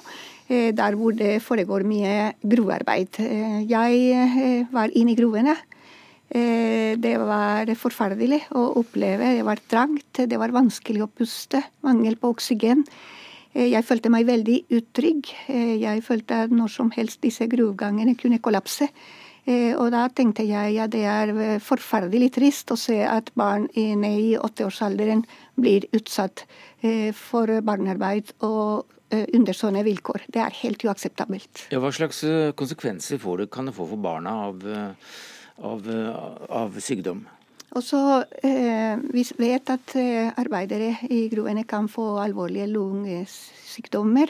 [0.51, 3.19] Eh, der hvor det foregår mye gruvearbeid.
[3.23, 5.55] Eh, jeg eh, var inne i gruvene.
[6.29, 9.31] Det var forferdelig å oppleve.
[9.39, 11.63] Det var trangt, det var vanskelig å puste.
[11.81, 12.83] Mangel på oksygen.
[13.57, 15.31] Jeg følte meg veldig utrygg.
[15.49, 18.91] Jeg følte at når som helst disse gruvegangene kunne kollapse.
[19.49, 23.65] Eh, og da tenkte jeg at det er eh, forferdelig trist å se at barn
[23.77, 25.23] inne i åtteårsalderen
[25.57, 26.45] blir utsatt
[26.85, 30.27] eh, for barnearbeid og under sånne vilkår.
[30.29, 31.63] Det er helt uakseptabelt.
[31.73, 32.19] Ja, hva slags
[32.53, 34.61] konsekvenser det, kan det få for barna av,
[35.65, 35.89] av,
[36.53, 37.23] av sykdom?
[37.73, 37.97] Også,
[38.45, 39.95] eh, vi vet at
[40.37, 44.29] arbeidere i gruvene kan få alvorlige lungesykdommer.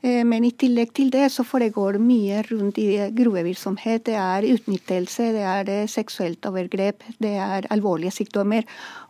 [0.00, 4.04] Eh, men i tillegg til det så foregår det mye rundt i gruvevirksomhet.
[4.06, 8.66] Det er utnyttelse, det er det seksuelt overgrep, det er alvorlige sykdommer.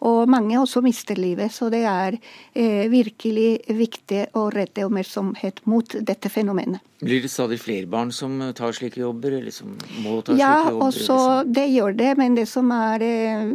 [0.09, 1.53] Og mange også mister livet.
[1.53, 2.17] Så det er
[2.55, 6.85] eh, virkelig viktig å rette oppmerksomhet mot dette fenomenet.
[6.99, 10.73] Blir det stadig flere barn som tar slike jobber, eller som må ta ja, slike
[10.73, 10.81] jobber?
[10.81, 12.11] Ja, også det gjør det.
[12.19, 13.53] Men det som er eh,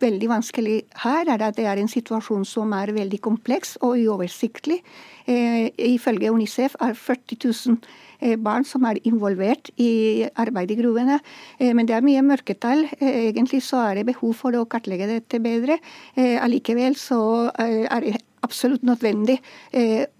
[0.00, 4.80] veldig vanskelig her, er at det er en situasjon som er veldig kompleks og uoversiktlig.
[5.26, 7.76] Eh, ifølge Unicef er 40 000
[8.20, 11.20] eh, barn som er involvert i arbeid i gruvene.
[11.58, 12.86] Eh, men det er mye mørketall.
[13.00, 15.78] Egentlig så er det behov for å kartlegge dette bedre.
[16.16, 17.20] Allikevel så
[17.58, 19.36] er det absolutt nødvendig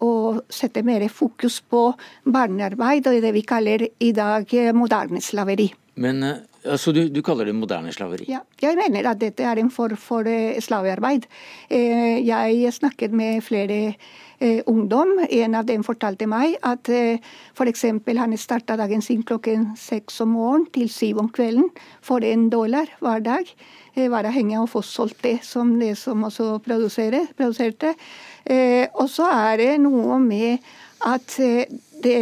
[0.04, 0.12] å
[0.52, 1.86] sette mer fokus på
[2.28, 5.70] barnearbeid og det vi kaller i dag moderne slaveri.
[6.00, 6.22] Men
[6.64, 8.28] altså, du, du, kaller det moderne slaveri?
[8.30, 10.28] Ja, jeg mener at dette er en form for
[10.60, 11.26] slavearbeid.
[11.70, 15.18] Jeg snakket med flere eh, ungdom.
[15.28, 17.20] En av dem fortalte meg at eh,
[17.54, 17.84] f.eks.
[18.16, 21.68] han starta dagen sin klokken seks om morgenen til syv om kvelden
[22.00, 23.52] for en dollar hver dag.
[23.94, 27.94] Eh, var avhengig av få solgt det som det som også produserte.
[28.44, 30.58] Eh, og så er det noe med
[31.06, 31.68] at eh,
[32.00, 32.18] det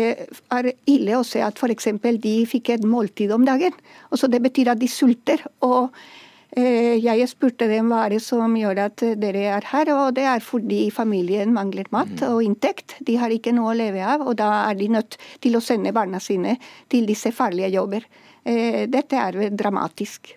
[0.50, 1.92] er ille å se at f.eks.
[2.18, 3.74] de fikk et måltid om dagen.
[4.10, 5.44] Og så Det betyr at de sulter.
[5.60, 10.14] og Eh, jeg spurte dem hva er det som gjør at dere er her, og
[10.16, 12.24] det er fordi familien mangler mat mm.
[12.30, 12.96] og inntekt.
[13.04, 15.92] De har ikke noe å leve av, og da er de nødt til å sende
[15.92, 16.56] barna sine
[16.88, 18.08] til disse farlige jobber.
[18.48, 20.32] Eh, dette er dramatisk.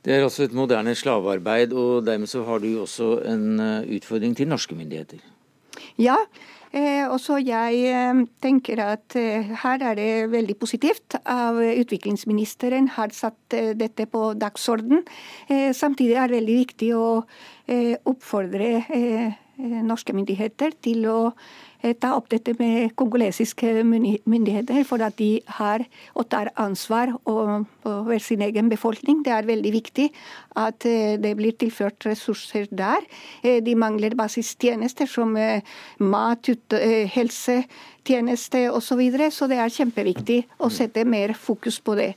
[0.00, 4.36] Det er altså et moderne slavearbeid, og dermed så har du også en eh, utfordring
[4.36, 5.20] til norske myndigheter.
[6.00, 6.16] Ja,
[6.70, 13.10] Eh, også jeg eh, tenker at eh, her er det veldig positivt av utviklingsministeren har
[13.10, 15.02] satt dette på dagsorden.
[15.74, 17.08] Samtidig er det veldig viktig å
[18.10, 18.70] oppfordre
[19.86, 21.18] norske myndigheter til å
[22.00, 28.42] ta opp dette med kongolesiske myndigheter, for at de har og tar ansvar over sin
[28.44, 29.22] egen befolkning.
[29.24, 30.08] Det er veldig viktig
[30.60, 33.06] at eh, det blir tilført ressurser der.
[33.42, 35.36] Eh, de mangler basistjenester som
[35.98, 36.50] mat,
[37.14, 38.88] helsetjeneste osv.
[38.90, 42.08] Så, videre, så det er kjempeviktig å sette mer fokus på det.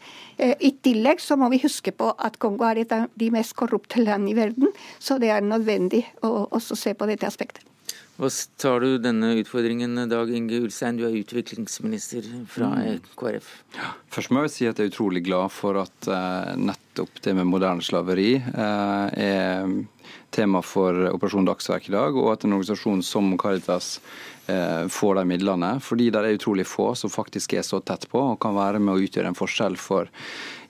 [0.42, 4.02] I tillegg så må vi huske på at Kongo er et av de mest korrupte
[4.02, 7.73] land i verden, så det er nødvendig å også se på dette aspektet.
[8.14, 8.30] Hva
[8.62, 13.08] tar du denne utfordringen, Dag Inge Ulstein, du er utviklingsminister fra mm.
[13.18, 13.48] KrF?
[13.74, 17.34] Ja, først må jeg si at jeg er utrolig glad for at uh, nettopp det
[17.40, 19.66] med moderne slaveri uh, er
[20.34, 23.98] tema for Operasjon Dagsverk i dag, og at en organisasjon som Caritas
[24.44, 25.70] får de midlene.
[25.80, 28.92] Fordi det er utrolig få som faktisk er så tett på og kan være med
[28.92, 30.10] å utgjøre en forskjell for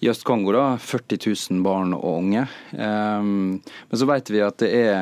[0.04, 2.44] i Øst-Kongo 40 000 barn og unge.
[2.76, 3.64] Men
[3.98, 5.00] så vet vi at det er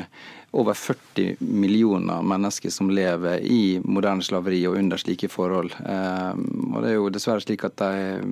[0.51, 5.71] over 40 millioner mennesker som lever i moderne slaveri og under slike forhold.
[5.79, 8.25] Og Det er jo dessverre slik at er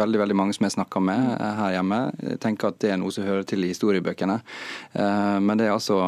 [0.00, 2.00] veldig veldig mange som jeg snakker med her hjemme,
[2.40, 4.38] tenker at det er noe som hører til i historiebøkene.
[4.96, 6.00] Men det er altså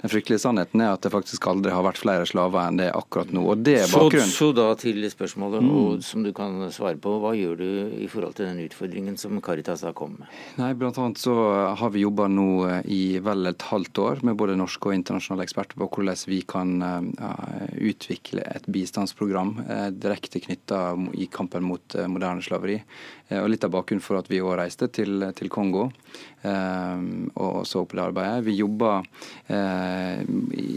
[0.00, 3.32] den fryktelige sannheten er at det faktisk aldri har vært flere slaver enn det akkurat
[3.34, 3.44] nå.
[3.52, 4.30] og det er bakgrunnen.
[4.30, 5.70] Så, så da til spørsmålet mm.
[5.76, 7.16] og, som du kan svare på.
[7.22, 7.68] Hva gjør du
[8.00, 10.38] i forhold til den utfordringen som Caritas har kommet med?
[10.60, 11.34] Nei, blant annet så
[11.80, 15.46] har vi jobba nå eh, i vel et halvt år med både norske og internasjonale
[15.46, 17.30] eksperter på hvordan vi kan uh,
[17.76, 20.80] utvikle et bistandsprogram uh, direkte knytta
[21.20, 22.80] i kampen mot uh, moderne slaveri.
[23.36, 25.88] og Litt av bakgrunnen for at vi òg reiste til, til Kongo
[26.40, 28.44] og så på det arbeidet.
[28.46, 29.04] Vi jobber
[29.50, 30.20] Eh,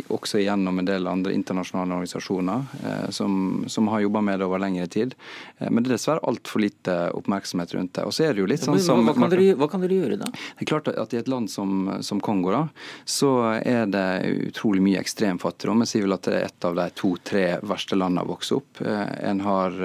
[0.10, 4.62] også gjennom en del andre internasjonale organisasjoner eh, som, som har jobba med det over
[4.64, 5.14] lengre tid.
[5.60, 8.06] Eh, men det er dessverre altfor lite oppmerksomhet rundt det.
[8.10, 9.04] Og så er det jo litt sånn som...
[9.06, 10.32] Hva kan, dere, hva kan dere gjøre da?
[10.34, 12.64] Det er klart at I et land som, som Kongo da,
[13.06, 14.08] så er det
[14.50, 15.86] utrolig mye ekstrem fattigdom.
[15.86, 18.82] Jeg sier vel at det er et av de to-tre verste landene å vokse opp.
[18.82, 19.78] En har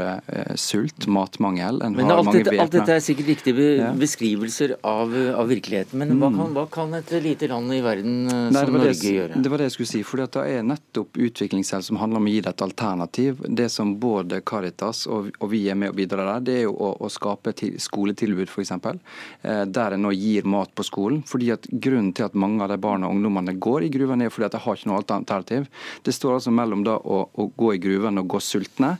[0.57, 1.83] sult, matmangel.
[1.85, 5.68] En men alt dette, alt, dette, er sikkert riktige beskrivelser av, av virkeligheten.
[5.93, 6.39] Men hva mm.
[6.39, 9.41] kan, hva kan, et lite land i verden Nei, som Norge det, gjøre?
[9.43, 10.03] Det var det jeg skulle si.
[10.07, 13.43] for Det er nettopp utviklingshjelp som handler om å gi det et alternativ.
[13.61, 16.75] Det som både Caritas og, og vi er med og bidrar der, det er jo
[16.75, 18.75] å, å skape til, skoletilbud f.eks.
[18.79, 21.23] Eh, der en nå gir mat på skolen.
[21.29, 24.35] fordi at Grunnen til at mange av de barna og ungdommene går i gruvene, er
[24.35, 25.69] fordi at de har ikke noe alternativ.
[26.05, 28.97] Det står altså mellom da å, å gå i gruven og gå sultne,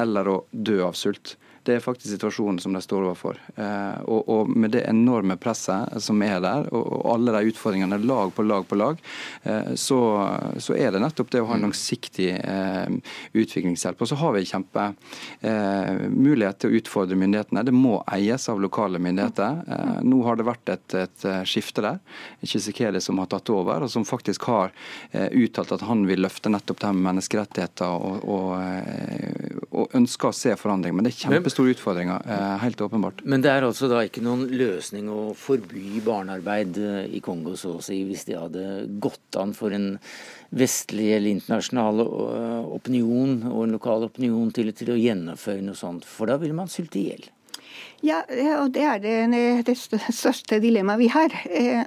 [0.00, 1.36] eller å dø av sult.
[1.62, 3.36] Det er faktisk situasjonen som de står overfor.
[3.54, 8.00] Eh, og, og, med det enorme presset som er der, og, og alle de utfordringene
[8.02, 8.98] lag på lag på lag,
[9.46, 9.98] eh, så,
[10.58, 12.96] så, er det nettopp det å ha en langsiktig eh,
[13.38, 14.02] utviklingshjelp.
[14.02, 14.88] Og så har vi kjempe
[15.38, 17.62] eh, mulighet til å utfordre myndighetene.
[17.68, 19.62] Det må eies av lokale myndigheter.
[19.62, 22.02] Eh, nå har det vært et, et skifte der.
[22.42, 24.74] Kisekeli som har tatt over, og som faktisk har
[25.12, 30.56] uttalt at han vil løfte nettopp det med menneskerettigheter og, og, og, ønsker å se
[30.58, 30.96] forandring.
[30.96, 33.24] Men det er kjempe kjempestore utfordringer, eh, helt åpenbart.
[33.24, 37.76] Men det er altså da ikke noen løsning å forby barnearbeid eh, i Kongo, så
[37.76, 39.98] å si, hvis det hadde gått an for en
[40.50, 46.04] vestlig eller internasjonal eh, opinion og en lokal opinion til, til å gjennomføre noe sånt,
[46.04, 47.28] for da ville man sulte i hjel?
[48.02, 48.18] Ja,
[48.58, 51.34] og det er det, det største dilemmaet vi har.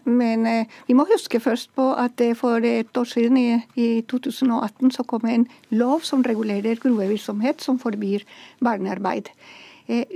[0.08, 0.48] Men
[0.88, 3.38] vi må huske først på at for et år siden,
[3.76, 5.44] i 2018, så kom en
[5.76, 8.24] lov som regulerer gruvevirksomhet, som forbyr
[8.64, 9.28] barnearbeid.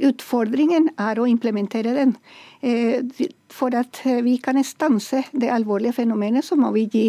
[0.08, 2.16] Utfordringen er å implementere den.
[3.52, 7.06] For at vi kan stanse det alvorlige fenomenet, så må vi gi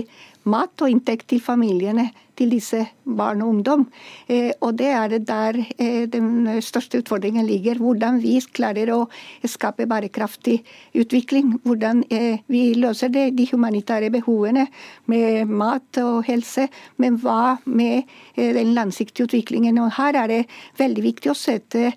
[0.51, 2.11] mat og inntekt til familiene
[2.41, 3.86] til disse barn og ungdom.
[4.30, 7.80] Eh, og det er der eh, den største utfordringen ligger.
[7.80, 9.01] Hvordan vi klarer å
[9.45, 10.61] skape bærekraftig
[10.97, 11.59] utvikling.
[11.64, 14.66] Hvordan eh, vi løser det, de humanitære behovene
[15.11, 16.68] med mat og helse.
[17.01, 19.78] Men hva med den langsiktige utviklingen?
[19.82, 20.41] Og her er det
[20.80, 21.93] veldig viktig å sette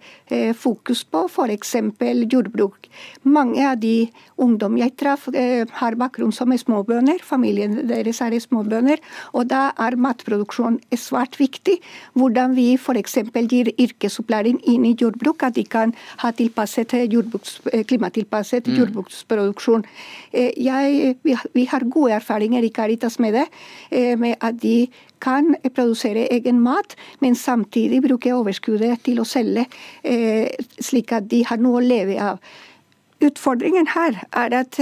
[0.57, 1.75] fokus på f.eks.
[2.31, 2.89] jordbruk.
[3.23, 4.09] Mange av de
[4.41, 5.27] ungdom jeg traff,
[5.79, 7.21] har bakgrunn som småbønder.
[7.23, 9.01] Familien deres er småbønder.
[9.37, 11.77] Og da er matproduksjon matproduksjon er svært viktig.
[12.17, 13.17] Hvordan vi f.eks.
[13.49, 18.77] gir yrkesopplæring inn i jordbruk, at de kan ha tilpasset jordbruks, eh, klimatilpasset mm.
[18.77, 19.85] jordbruksproduksjon.
[20.33, 21.15] Eh, jeg,
[21.53, 23.47] vi har gode erfaringer i Caritas med det,
[23.91, 24.87] eh, med at de
[25.19, 29.63] kan produsere egen mat, men samtidig bruke overskuddet til å selge,
[30.83, 32.41] slik at de har noe å leve av.
[33.23, 34.81] Utfordringen her er at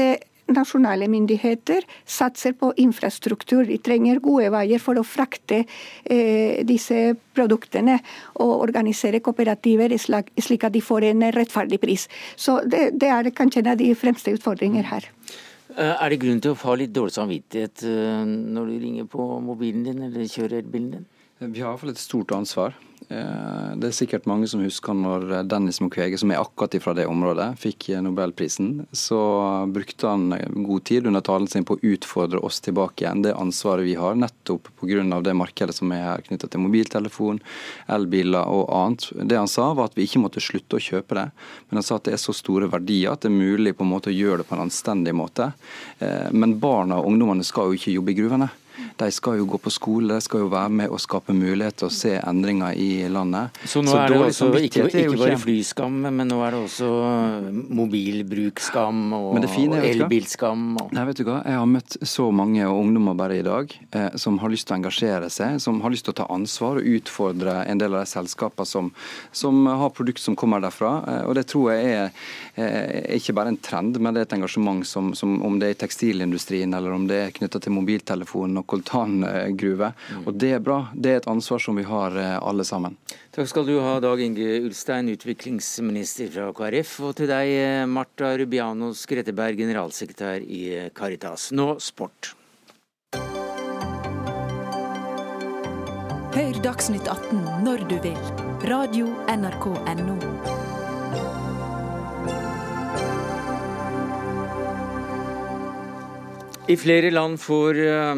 [0.56, 3.66] nasjonale myndigheter satser på infrastruktur.
[3.68, 8.00] De trenger gode veier for å frakte eh, disse produktene
[8.44, 12.08] og organisere kooperativer slik at de får en rettferdig pris.
[12.36, 15.10] Så det, det er kanskje en av de fremste utfordringer her.
[15.78, 19.28] Eh, er det grunn til å ha litt dårlig samvittighet eh, når du ringer på
[19.44, 21.06] mobilen din eller kjører bilen din?
[21.42, 22.76] Vi har iallfall et stort ansvar.
[23.12, 27.08] Eh, det er sikkert mange som husker når Dennis Mukwege, som er akkurat fra det
[27.10, 28.86] området, fikk nobelprisen.
[28.96, 29.20] Så
[29.74, 30.32] brukte han
[30.68, 33.26] god tid under talen sin på å utfordre oss tilbake igjen.
[33.26, 35.20] Det ansvaret vi har, nettopp pga.
[35.22, 37.42] det markedet som er her knytta til mobiltelefon,
[37.92, 39.10] elbiler og annet.
[39.28, 41.28] Det han sa, var at vi ikke måtte slutte å kjøpe det.
[41.70, 43.92] Men han sa at det er så store verdier at det er mulig på en
[43.92, 45.52] måte å gjøre det på en anstendig måte.
[46.00, 48.52] Eh, men barna og ungdommene skal jo ikke jobbe i gruvene.
[49.02, 51.96] De skal jo gå på skole, de skal jo være med og skape muligheter og
[51.96, 53.58] se endringer i landet.
[53.66, 56.90] Så nå så er det også ikke, ikke, bare flyskam, men nå er det også
[57.82, 60.66] mobilbruksskam og, og elbilskam?
[60.82, 60.94] Og...
[60.96, 61.40] Nei, vet du hva.
[61.48, 64.80] Jeg har møtt så mange ungdommer bare i dag eh, som har lyst til å
[64.82, 68.12] engasjere seg, som har lyst til å ta ansvar og utfordre en del av de
[68.14, 68.92] selskapene som,
[69.36, 70.94] som har produkt som kommer derfra.
[71.08, 72.08] Eh, og Det tror jeg er
[72.56, 75.76] eh, ikke bare en trend, men det er et engasjement som, som om det er
[75.76, 79.94] i tekstilindustrien eller om det er knytta til mobiltelefonen og koltangruve.
[79.94, 80.28] Mm.
[80.28, 80.80] Og Det er bra.
[80.94, 82.98] Det er et ansvar som vi har eh, alle sammen.
[83.32, 87.00] Takk skal du ha, Dag Inge Ulstein, utviklingsminister fra KrF.
[87.08, 91.52] Og til deg, Marta Rubiano Skretteberg, generalsekretær i Caritas.
[91.56, 92.36] Nå sport.
[96.32, 98.20] Hør Dagsnytt 18 når du vil.
[98.70, 100.62] Radio NRK Radio.nrk.no.
[106.72, 108.16] I flere land får eh,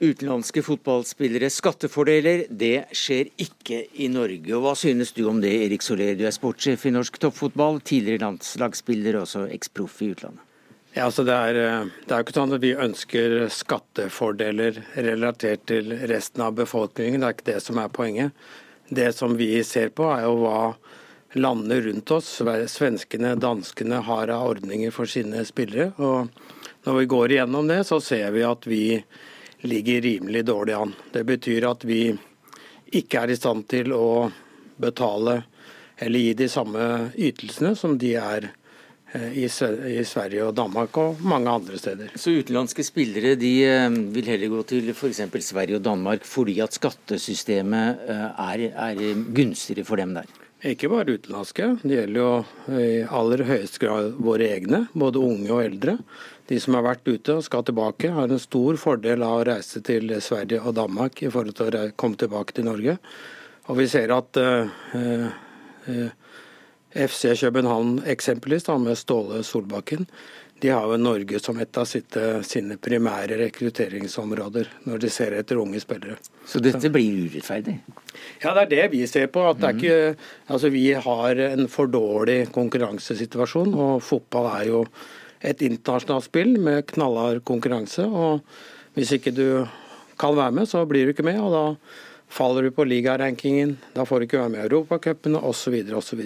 [0.00, 2.44] utenlandske fotballspillere skattefordeler.
[2.50, 4.50] Det skjer ikke i Norge.
[4.56, 6.16] Og Hva synes du om det, Erik Soler?
[6.18, 10.42] Du er sportssjef i norsk toppfotball, tidligere landslagsspiller og også eksproff i utlandet.
[10.96, 15.66] Ja, altså det, er, eh, det er jo ikke sånn at vi ønsker skattefordeler relatert
[15.68, 17.20] til resten av befolkningen.
[17.20, 18.46] Det er ikke det som er poenget.
[18.88, 20.60] Det som vi ser på, er jo hva
[21.36, 22.38] landene rundt oss,
[22.72, 25.92] svenskene, danskene, har av ordninger for sine spillere.
[25.98, 26.28] og
[26.86, 29.02] når vi går igjennom det, så ser vi at vi
[29.66, 30.94] ligger rimelig dårlig an.
[31.12, 32.00] Det betyr at vi
[32.96, 34.30] ikke er i stand til å
[34.80, 35.42] betale
[35.96, 36.86] eller gi de samme
[37.16, 38.50] ytelsene som de er
[39.16, 42.12] eh, i Sverige og Danmark og mange andre steder.
[42.20, 45.24] Så utenlandske spillere de eh, vil heller gå til f.eks.
[45.40, 50.28] Sverige og Danmark fordi at skattesystemet eh, er, er gunstigere for dem der?
[50.66, 51.74] Ikke bare utenlandske.
[51.84, 55.98] Det gjelder jo i aller høyeste grad våre egne, både unge og eldre.
[56.46, 59.82] De som har vært ute og skal tilbake, har en stor fordel av å reise
[59.86, 62.98] til Sverige og Danmark i forhold til å komme tilbake til Norge.
[63.66, 65.26] Og vi ser at uh, uh,
[65.90, 66.10] uh,
[66.96, 70.06] FC København eksempelvis, da, med Ståle Solbakken,
[70.62, 75.60] de har jo Norge som et av sitte, sine primære rekrutteringsområder når de ser etter
[75.60, 76.16] unge spillere.
[76.48, 77.74] Så dette blir urettferdig?
[78.40, 79.44] Ja, det er det vi ser på.
[79.50, 79.68] at mm.
[79.76, 79.98] ikke,
[80.48, 84.82] altså Vi har en for dårlig konkurransesituasjon, og fotball er jo
[85.40, 88.04] et internasjonalt spill med knallhard konkurranse.
[88.06, 88.40] og
[88.96, 89.66] Hvis ikke du
[90.18, 91.40] kan være med, så blir du ikke med.
[91.40, 91.64] og da
[92.28, 95.76] faller du på ligarankingen, da får du ikke være med i Europacupen osv.
[95.94, 96.16] og Så,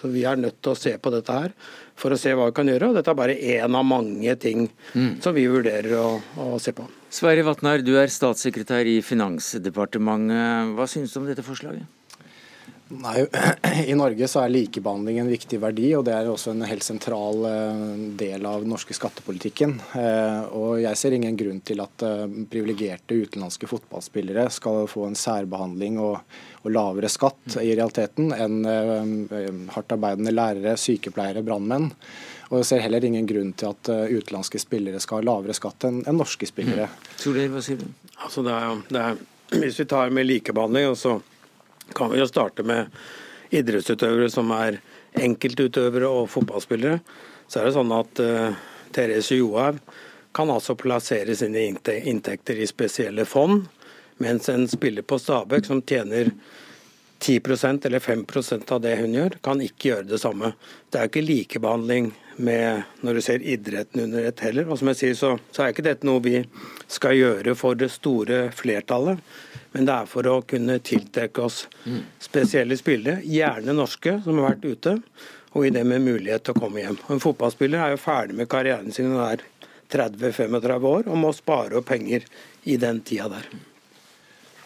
[0.00, 1.52] så vi er nødt til å se på dette her
[1.94, 2.88] for å se hva vi kan gjøre.
[2.88, 5.20] og Dette er bare én av mange ting mm.
[5.22, 6.88] som vi vurderer å, å se på.
[7.10, 10.74] Sverre Vatnar, du er statssekretær i Finansdepartementet.
[10.76, 11.86] Hva synes du om dette forslaget?
[12.88, 13.26] Nei,
[13.90, 17.42] I Norge så er likebehandling en viktig verdi, og det er også en helt sentral
[17.48, 17.80] eh,
[18.20, 19.74] del av den norske skattepolitikken.
[19.98, 25.18] Eh, og Jeg ser ingen grunn til at eh, privilegerte utenlandske fotballspillere skal få en
[25.18, 26.20] særbehandling og,
[26.62, 28.62] og lavere skatt i realiteten enn
[29.74, 31.90] hardt arbeidende lærere, sykepleiere, brannmenn.
[32.52, 36.04] Og jeg ser heller ingen grunn til at utenlandske spillere skal ha lavere skatt enn
[36.14, 36.86] norske spillere.
[36.86, 37.14] Mm.
[37.18, 37.88] Tror hva sier du?
[38.22, 39.24] Altså det er, det er,
[39.64, 41.18] hvis vi tar med likebehandling, og så
[41.94, 42.90] kan vi jo starte med
[43.54, 44.80] idrettsutøvere som er
[45.22, 46.98] enkeltutøvere og fotballspillere.
[47.46, 48.58] Så er det sånn at uh,
[48.94, 49.78] Therese Johaug
[50.36, 51.62] kan altså plassere sine
[52.10, 53.64] inntekter i spesielle fond,
[54.20, 56.32] mens en spiller på Stabæk som tjener
[57.22, 60.52] 10% eller 5% av det hun gjør, kan ikke gjøre det samme.
[60.92, 64.68] Det er ikke likebehandling med når du ser idretten under ett heller.
[64.68, 66.42] Og som jeg sier, så, så er ikke dette noe vi
[66.92, 69.22] skal gjøre for det store flertallet.
[69.76, 71.66] Men det er for å kunne tiltrekke oss
[72.24, 74.94] spesielle spillere, gjerne norske, som har vært ute,
[75.52, 76.96] og i det med mulighet til å komme hjem.
[77.12, 79.44] En fotballspiller er jo ferdig med karrieren sin når han er
[79.92, 82.24] 30-35 år, og må spare opp penger
[82.64, 83.50] i den tida der.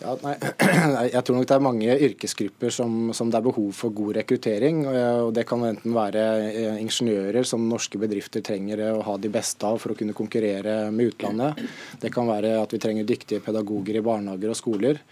[0.00, 0.14] Ja,
[0.94, 4.16] nei, jeg tror nok det er mange yrkesgrupper som, som, det er behov for god
[4.20, 4.82] rekruttering.
[4.88, 9.68] og Det kan enten være eh, ingeniører som norske bedrifter trenger å ha de beste
[9.68, 11.60] av for å kunne konkurrere med utlandet.
[12.00, 15.02] Det kan være at vi trenger dyktige pedagoger i barnehager og skoler.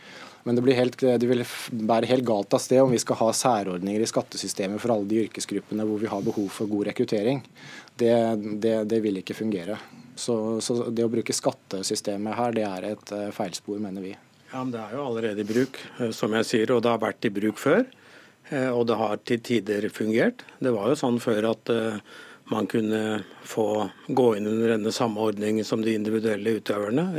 [0.48, 1.44] Men det, helt, det vil
[1.90, 5.18] bære helt galt av sted om vi skal ha særordninger i skattesystemet for alle de
[5.26, 7.42] yrkesgruppene hvor vi har behov for god rekruttering.
[7.98, 8.14] Det,
[8.62, 9.76] det, det vil ikke fungere.
[10.16, 14.14] Så, så det å bruke skattesystemet her, det er et eh, feilspor, mener vi.
[14.48, 17.02] Ja, men Det er jo allerede i bruk, eh, som jeg sier, og det har
[17.02, 17.84] vært i bruk før.
[18.48, 20.40] Eh, og det har til tider fungert.
[20.58, 21.98] Det var jo sånn før at eh,
[22.48, 27.10] man kunne få gå inn under denne samme ordningen som de individuelle utøverne,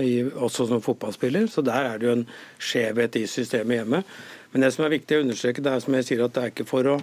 [0.42, 1.46] også som fotballspiller.
[1.46, 2.26] Så der er det jo en
[2.58, 4.02] skjevhet i systemet hjemme.
[4.50, 6.54] Men det som er viktig å understreke, det er som jeg sier at det er
[6.56, 6.98] ikke for å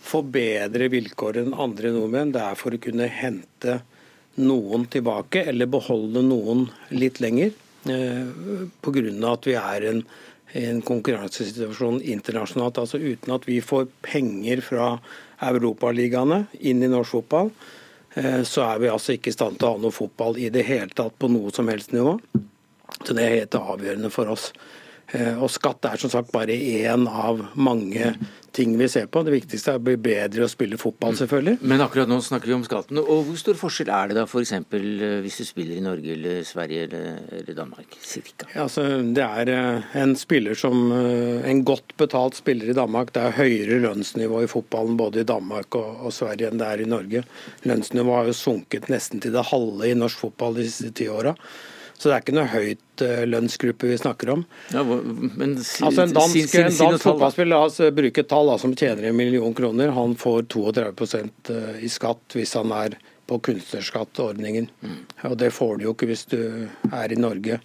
[0.00, 3.82] forbedre bedre vilkår enn andre nordmenn, det er for å kunne hente
[4.40, 7.52] noen tilbake, eller beholde noen litt lenger.
[7.92, 9.32] Eh, pga.
[9.32, 10.02] at vi er en,
[10.52, 12.78] en konkurransesituasjon internasjonalt.
[12.78, 14.98] altså Uten at vi får penger fra
[15.40, 17.50] europaligaene inn i norsk fotball,
[18.14, 20.66] eh, så er vi altså ikke i stand til å ha noe fotball i det
[20.68, 22.18] hele tatt på noe som helst nivå.
[23.04, 24.50] Så det er helt avgjørende for oss.
[25.16, 28.12] Eh, og skatt er som sagt bare én av mange
[28.52, 29.22] ting vi ser på.
[29.24, 31.62] Det viktigste er å bli bedre å spille fotball, selvfølgelig.
[31.70, 33.00] Men akkurat nå snakker vi om skatten.
[33.00, 34.52] Og hvor stor forskjell er det da f.eks.
[34.52, 37.96] Eh, hvis du spiller i Norge eller Sverige eller, Danmark?
[38.04, 38.50] Cirka?
[38.52, 38.84] Ja, altså,
[39.16, 43.12] det er eh, en spiller som En godt betalt spiller i Danmark.
[43.14, 46.82] Det er høyere lønnsnivå i fotballen både i Danmark og, og Sverige enn det er
[46.84, 47.24] i Norge.
[47.68, 51.34] Lønnsnivået har jo sunket nesten til det halve i norsk fotball de siste ti åra.
[51.98, 54.44] Så det er ikke noe høyt uh, lønnsgruppe vi snakker om.
[54.70, 58.52] Ja, men altså En dansk, si, si, en dansk fotballspiller, la oss bruke et tall
[58.62, 59.90] som tjener en million kroner.
[59.96, 60.86] Han får 32
[61.18, 62.94] eh, i skatt hvis han er
[63.28, 64.70] på kunstnerskattordningen.
[64.80, 65.00] Mm.
[65.28, 66.40] Og det får du jo ikke hvis du
[66.94, 67.58] er i Norge.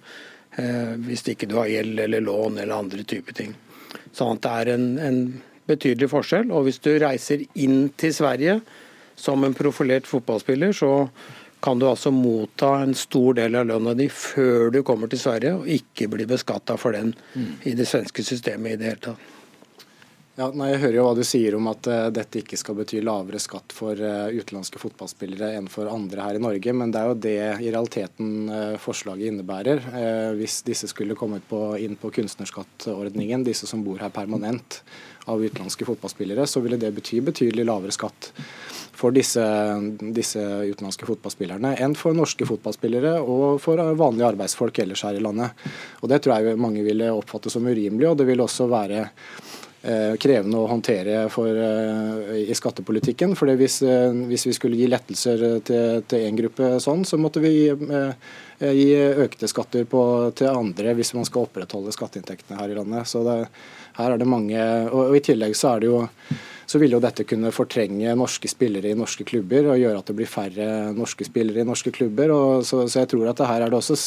[0.57, 3.53] Eh, hvis ikke du har gjeld eller lån eller andre typer ting.
[4.13, 5.21] Sånn at det er en, en
[5.69, 6.49] betydelig forskjell.
[6.53, 8.59] Og hvis du reiser inn til Sverige
[9.19, 11.07] som en profilert fotballspiller, så
[11.63, 15.53] kan du altså motta en stor del av lønna di før du kommer til Sverige,
[15.61, 17.13] og ikke bli beskatta for den
[17.63, 19.29] i det svenske systemet i det hele tatt.
[20.33, 23.03] Ja, nei, Jeg hører jo hva du sier om at uh, dette ikke skal bety
[23.05, 27.11] lavere skatt for uh, utenlandske fotballspillere enn for andre her i Norge, men det er
[27.11, 29.85] jo det i realiteten uh, forslaget innebærer.
[30.39, 34.81] hvis disse skulle kommet på, inn på kunstnerskattordningen, disse som bor her permanent
[35.25, 38.31] av utenlandske fotballspillere, så ville det bety betydelig lavere skatt
[39.03, 39.43] for disse,
[40.15, 45.65] disse, utenlandske fotballspillerne enn for norske fotballspillere og for vanlige arbeidsfolk ellers her i landet.
[46.01, 49.01] Og Det tror jeg mange ville oppfatte som urimelig, og det vil også være
[49.83, 53.35] eh, krevende å håndtere for, eh, i skattepolitikken.
[53.35, 57.67] for hvis, eh, hvis, vi skulle gi lettelser til én gruppe sånn, så måtte vi
[58.63, 63.07] gi økte skatter på, til andre hvis man skal opprettholde skatteinntektene her i landet.
[63.07, 63.49] Så det,
[63.97, 66.01] her er det mange, og, og I tillegg så er det jo
[66.65, 70.15] så vil jo dette kunne fortrenge norske spillere i norske klubber og gjøre at det
[70.17, 72.31] blir færre norske spillere i norske klubber.
[72.65, 73.97] Så, så, jeg tror at her er det også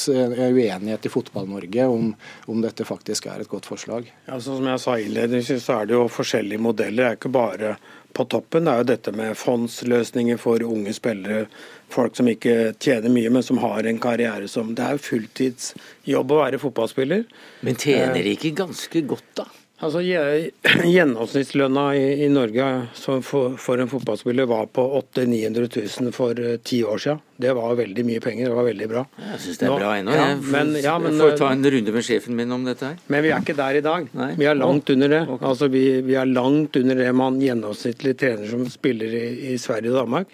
[0.49, 2.09] uenighet i Fotball-Norge om,
[2.47, 4.09] om, dette faktisk er et godt forslag.
[4.27, 6.97] Ja, så som jeg sa innledningsvis, så er det jo forskjellige modeller.
[6.97, 7.77] Det er ikke bare
[8.17, 8.65] på toppen.
[8.65, 11.45] Det er jo dette med fondsløsninger for unge spillere.
[11.93, 16.35] Folk som ikke tjener mye, men som har en karriere som Det er jo fulltidsjobb
[16.35, 17.29] å være fotballspiller.
[17.69, 19.47] Men tjener de ikke ganske godt, da?
[19.77, 20.01] Altså,
[20.97, 22.67] Gjennomsnittslønna i, i Norge
[22.97, 25.69] for, for, en fotballspiller var på 800 900
[26.01, 27.21] 000 for uh, ti år siden.
[27.37, 28.49] Det var veldig mye penger.
[28.49, 29.03] Det var veldig bra.
[29.21, 30.15] Jeg syns det er Nå, bra ennå.
[30.17, 33.03] Ja, men, ja, jeg får ta en runde med sjefen min om dette her.
[33.13, 34.09] Men vi er ikke der i dag.
[34.17, 34.31] Nei.
[34.41, 35.25] Vi er langt under det.
[35.37, 39.93] Altså, vi, vi, er langt under det man gjennomsnittlig trener som spiller i, i Sverige
[39.93, 40.33] og Danmark.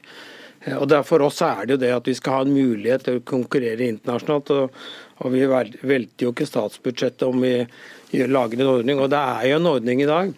[0.62, 3.09] Eh, og der For oss er det jo det at vi skal ha en mulighet
[3.09, 4.55] til å konkurrere internasjonalt.
[4.55, 4.84] og,
[5.23, 9.01] og Vi velter jo ikke statsbudsjettet om vi lager en ordning.
[9.01, 10.33] Og det er jo en ordning i dag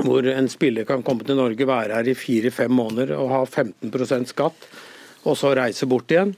[0.00, 4.30] hvor en spiller kan komme til Norge, være her i fire-fem måneder og ha 15%
[4.30, 4.68] skatt,
[5.28, 6.32] og så reise bort igjen.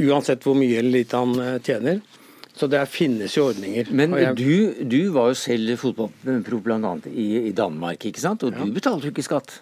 [0.00, 2.00] Uansett hvor mye eller lite han eh, tjener.
[2.56, 3.90] Så det finnes jo ordninger.
[3.96, 4.36] Men jeg...
[4.36, 6.94] du, du, var jo selv fotballpro bl.a.
[7.08, 8.44] I, i Danmark, ikke sant?
[8.44, 8.64] Og ja.
[8.64, 9.60] du betalte jo ikke skatt?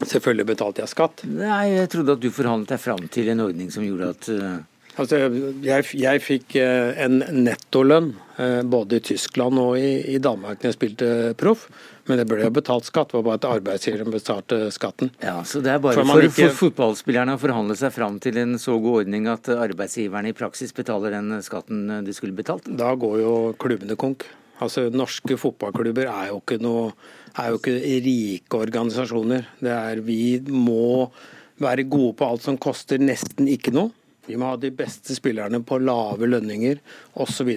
[0.00, 1.24] Selvfølgelig betalte jeg skatt.
[1.28, 4.69] Nei, Jeg trodde at du forhandlet deg fram til en ordning som gjorde at uh...
[5.00, 5.20] Altså,
[5.64, 10.70] jeg, jeg, fikk eh, en nettolønn eh, både i Tyskland og i, i Danmark når
[10.70, 11.08] jeg spilte
[11.40, 11.68] proff.
[12.08, 15.12] Men det ble jo betalt skatt, det var bare at arbeidsgiveren betalte skatten.
[15.22, 16.48] Ja, Så det er bare for, for, ikke...
[16.50, 20.74] for fotballspillerne å forhandle seg fram til en så god ordning at arbeidsgiverne i praksis
[20.76, 22.66] betaler den skatten de skulle betalt?
[22.66, 24.26] Da går jo klubbene konk.
[24.60, 26.90] Altså, Norske fotballklubber er jo ikke, noe,
[27.38, 29.46] er jo ikke rike organisasjoner.
[29.62, 31.08] Det er, vi må
[31.60, 33.94] være gode på alt som koster nesten ikke noe.
[34.26, 36.80] Vi må ha de beste spillerne på lave lønninger
[37.22, 37.54] osv.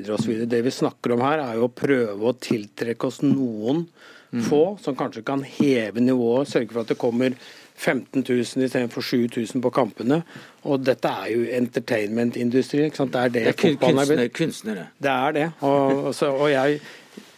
[0.49, 3.83] Det vi snakker om her, er jo å prøve å tiltrekke oss noen
[4.31, 4.45] mm.
[4.47, 7.37] få som kanskje kan heve nivået, sørge for at det kommer
[7.73, 10.21] 15 000 istedenfor 7000 på kampene.
[10.63, 12.89] Og dette er jo entertainment-industri.
[12.89, 14.35] Det er det, det er fotballen er blitt.
[14.37, 14.89] Kunstnere.
[15.01, 15.47] Det er det.
[15.61, 16.79] Og, og, så, og jeg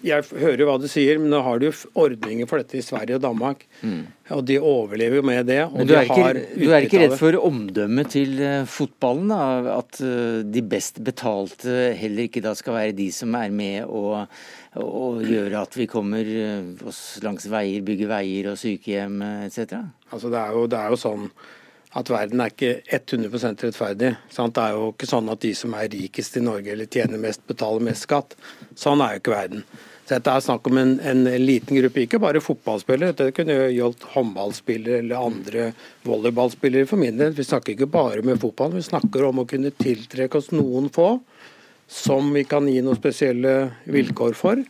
[0.06, 1.68] jeg hører jo hva du sier, men nå har du
[1.98, 3.64] ordninger for dette i Sverige og Danmark.
[3.82, 4.04] Mm.
[4.36, 5.60] Og de overlever jo med det.
[5.74, 9.34] men du er, ikke, du er ikke redd for omdømmet til uh, fotballen?
[9.34, 9.76] Da?
[9.80, 14.26] At uh, de best betalte heller ikke da skal være de som er med og,
[14.82, 19.80] og gjøre at vi kommer uh, oss langs veier, bygger veier og sykehjem etc.?
[20.12, 21.30] Altså det er, jo, det er jo sånn
[21.96, 24.14] at verden er ikke 100 rettferdig.
[24.34, 24.56] Sant?
[24.58, 27.46] Det er jo ikke sånn at de som er rikest i Norge eller tjener mest,
[27.48, 28.36] betaler mest skatt.
[28.76, 29.64] Sånn er jo ikke verden.
[30.06, 33.16] Så dette er snakk om en, en, liten gruppe, ikke bare fotballspillere.
[33.16, 35.70] Dette kunne jo gjeldt håndballspillere eller andre
[36.06, 37.34] volleyballspillere for min del.
[37.34, 41.16] Vi snakker ikke bare med fotball, vi snakker om å kunne tiltrekke oss noen få
[41.90, 43.56] som vi kan gi noen spesielle
[43.94, 44.62] vilkår for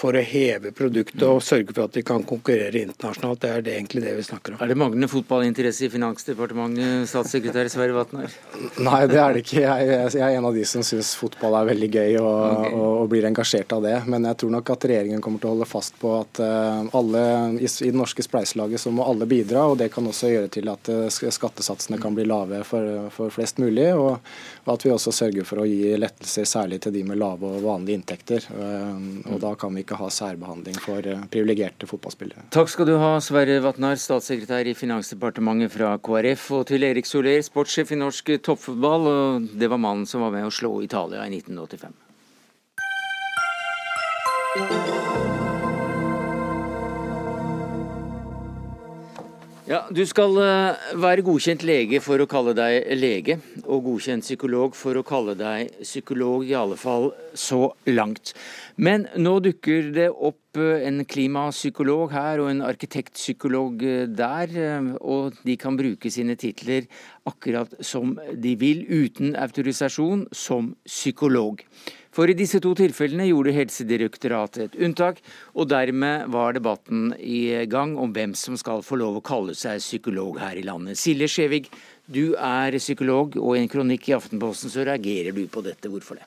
[0.00, 3.40] for å heve produktet og sørge for at de kan konkurrere internasjonalt.
[3.42, 4.62] Det er det egentlig det vi snakker om.
[4.64, 8.32] Er det manglende fotballinteresse i Finansdepartementet, statssekretær Sverre Vatnar?
[8.80, 9.60] Nei, det er det ikke.
[9.60, 12.72] Jeg, jeg, er en av de som syns fotball er veldig gøy og, okay.
[12.72, 13.96] og, og, blir engasjert av det.
[14.10, 17.24] Men jeg tror nok at regjeringen kommer til å holde fast på at uh, alle
[17.58, 19.66] i, i, det norske spleiselaget så må alle bidra.
[19.68, 23.60] og Det kan også gjøre til at uh, skattesatsene kan bli lave for, for flest
[23.60, 23.90] mulig.
[23.92, 24.16] Og,
[24.64, 27.64] og, at vi også sørger for å gi lettelser særlig til de med lave og
[27.66, 28.48] vanlige inntekter.
[28.54, 32.46] Uh, og da kan vi ikke ikke ha særbehandling for eh, privilegerte fotballspillere.
[32.54, 37.42] Takk skal du ha, Sverre Vatnar, statssekretær i Finansdepartementet fra KrF, og til Erik Soler,
[37.42, 39.02] sportssjef i norsk toppfotball.
[39.10, 41.98] og Det var mannen som var med å slå Italia i 1985.
[49.70, 53.36] Ja, Du skal eh, være godkjent lege for å kalle deg lege,
[53.70, 58.32] og godkjent psykolog for å kalle deg psykolog, i alle fall så langt.
[58.82, 64.58] Men nå dukker det opp eh, en klimapsykolog her og en arkitektpsykolog eh, der,
[64.98, 66.90] og de kan bruke sine titler
[67.30, 71.62] akkurat som de vil, uten autorisasjon som psykolog.
[72.10, 75.20] For i disse to tilfellene gjorde Helsedirektoratet et unntak,
[75.54, 79.78] og dermed var debatten i gang om hvem som skal få lov å kalle seg
[79.78, 80.98] psykolog her i landet.
[80.98, 81.68] Silje Skjevig,
[82.10, 85.86] du er psykolog, og i en kronikk i Aftenposten så reagerer du på dette.
[85.92, 86.26] Hvorfor det?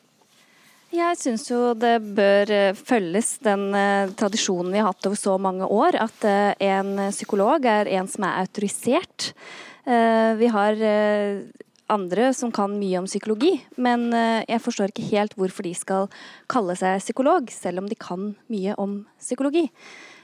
[0.93, 5.39] Jeg syns jo det bør eh, følges den eh, tradisjonen vi har hatt over så
[5.41, 9.34] mange år, at eh, en psykolog er en som er autorisert.
[9.84, 10.79] Vi har
[11.91, 16.09] andre som kan mye om psykologi, men eh, jeg forstår ikke helt hvorfor de skal
[16.51, 19.67] kalle seg psykolog, selv om de kan mye om psykologi.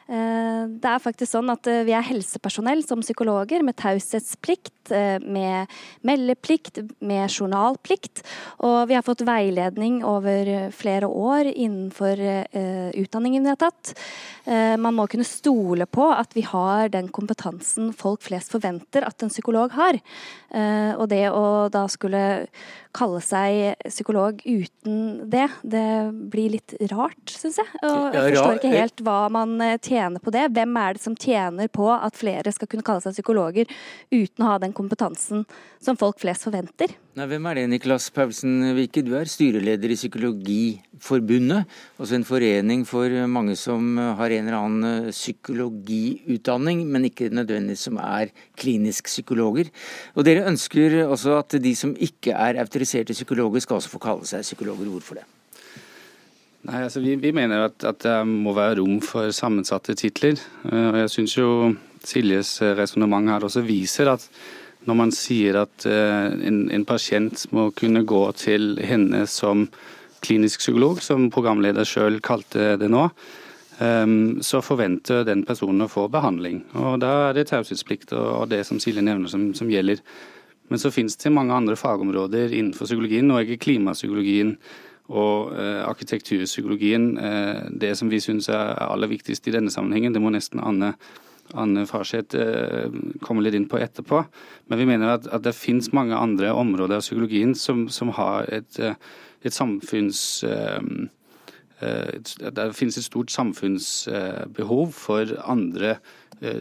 [0.10, 5.70] Eh, det er faktisk sånn at eh, vi er helsepersonell som psykologer med taushetsplikt, med
[6.02, 8.24] meldeplikt, med journalplikt.
[8.66, 12.18] Og vi har fått veiledning over flere år innenfor
[12.98, 13.92] utdanningen vi har tatt.
[14.82, 19.30] Man må kunne stole på at vi har den kompetansen folk flest forventer at en
[19.30, 20.02] psykolog har.
[20.98, 22.24] Og det å da skulle
[22.96, 25.86] kalle seg psykolog uten det, det
[26.34, 27.70] blir litt rart, syns jeg.
[27.86, 30.48] Og jeg forstår ikke helt hva man eh, tjener på det.
[30.56, 33.70] Hvem er det som tjener på at flere skal kunne kalle seg psykologer
[34.14, 35.46] uten å ha den kompetansen
[35.84, 36.96] som folk flest forventer?
[37.18, 39.02] Nei, hvem er det, Niklas Paulsen Vike?
[39.02, 41.66] Du er styreleder i Psykologiforbundet,
[41.98, 47.98] altså en forening for mange som har en eller annen psykologiutdanning, men ikke nødvendigvis som
[48.04, 48.30] er
[48.62, 49.72] klinisk psykologer.
[50.14, 54.30] Og dere ønsker også at de som ikke er autoriserte psykologer, skal også få kalle
[54.30, 54.94] seg psykologer.
[54.94, 55.26] Hvorfor det?
[56.70, 60.38] Nei, altså vi, vi mener at, at, det må være rom for sammensatte titler.
[60.70, 61.52] Eh, og jeg syns jo
[62.06, 64.30] Siljes resonnement her også viser at
[64.88, 69.68] når man sier at eh, en, en, pasient må kunne gå til henne som
[70.24, 73.06] klinisk psykolog, som programleder sjøl kalte det nå,
[73.84, 76.64] ehm, så forventer den personen å få behandling.
[76.80, 80.04] Og Da er det taushetsplikt og det som Silje nevner som, som gjelder.
[80.70, 83.28] Men så finnes det mange andre fagområder innenfor psykologien.
[83.28, 84.58] Nå er ikke klimapsykologien
[85.10, 90.14] og eh, arkitekturpsykologien eh, det som vi syns er aller viktigst i denne sammenhengen.
[90.14, 90.94] Det må nesten Anne
[91.58, 92.92] Anne Farseth eh,
[93.26, 94.22] kommer litt inn på etterpå.
[94.70, 98.50] Men vi mener at, at det finnes mange andre områder av psykologien som, som har
[98.54, 98.96] et, eh,
[99.44, 100.44] et samfunns...
[101.80, 105.94] et, det finnes et stort samfunnsbehov for andre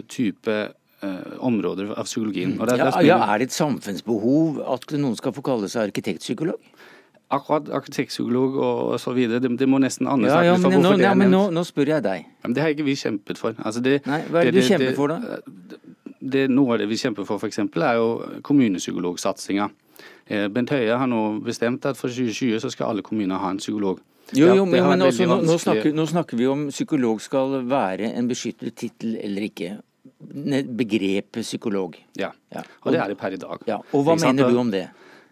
[0.07, 0.55] type
[1.43, 2.55] områder av psykologien.
[2.55, 6.62] Det, ja, ja, Er det et samfunnsbehov at noen skal få kalle seg arkitektpsykolog?
[7.29, 11.12] Akkurat arkitektpsykolog og så videre, det, det må nesten andre ja, ja, men, nå, ja,
[11.18, 12.29] men nå, nå, spør jeg deg.
[12.45, 13.59] Men det har ikke vi kjempet for.
[13.59, 15.39] Altså det, Nei, Hva er det, det du kjemper for, da?
[16.18, 18.09] Det, noe av det vi kjemper for, f.eks., er jo
[18.49, 19.68] kommunepsykologsatsinga.
[20.29, 23.61] Eh, Bent Høie har nå bestemt at for 2020 så skal alle kommuner ha en
[23.61, 24.01] psykolog.
[24.37, 28.11] Jo, jo, men, men også, nå, nå, snakker, nå, snakker, vi om psykolog skal være
[28.12, 29.76] en beskyttet tittel eller ikke.
[30.76, 31.97] Begrepet psykolog.
[32.18, 32.64] Ja, ja.
[32.83, 33.62] og det er det per i dag.
[33.68, 33.79] Ja.
[33.97, 34.89] Og hva mener du om det?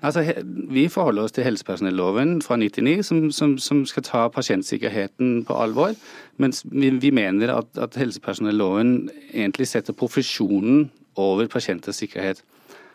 [0.06, 0.22] Altså,
[0.70, 5.96] Vi forholder oss til helsepersonelloven fra 1999, som, som, som, skal ta pasientsikkerheten på alvor.
[6.38, 12.44] Mens vi, vi mener at, at helsepersonelloven egentlig setter profesjonen over pasienters sikkerhet.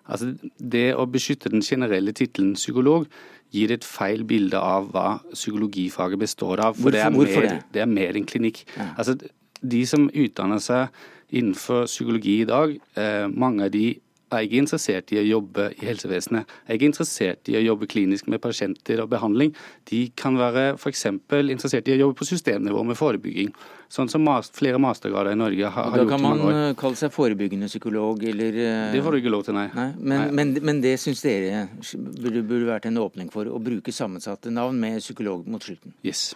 [0.07, 3.07] Altså, Det å beskytte den generelle tittelen psykolog
[3.51, 6.79] gir et feil bilde av hva psykologifaget består av.
[6.79, 7.73] For Hvorfor, det, er mer, det?
[7.73, 8.63] det er mer en klinikk.
[8.77, 8.93] Ja.
[8.97, 9.17] Altså,
[9.61, 10.87] De som utdanner seg
[11.31, 13.99] innenfor psykologi i dag, eh, mange av de
[14.37, 16.49] er ikke interessert i å jobbe i helsevesenet.
[16.67, 19.53] Er ikke interessert i å jobbe klinisk med pasienter og behandling.
[19.89, 21.05] De kan være f.eks.
[21.11, 23.53] interessert i å jobbe på systemnivå med forebygging.
[23.91, 26.51] Sånn som flere mastergrader i Norge har, har gjort i mange år.
[26.53, 29.57] Da kan man kalle seg forebyggende psykolog, eller eh, Det får du ikke lov til,
[29.57, 29.67] nei.
[29.75, 30.19] men, Nei.
[30.39, 31.65] men, men det syns dere
[31.97, 35.91] burde, burde vært en åpning for, å bruke sammensatte navn med psykolog mot slutten?
[36.07, 36.29] Yes.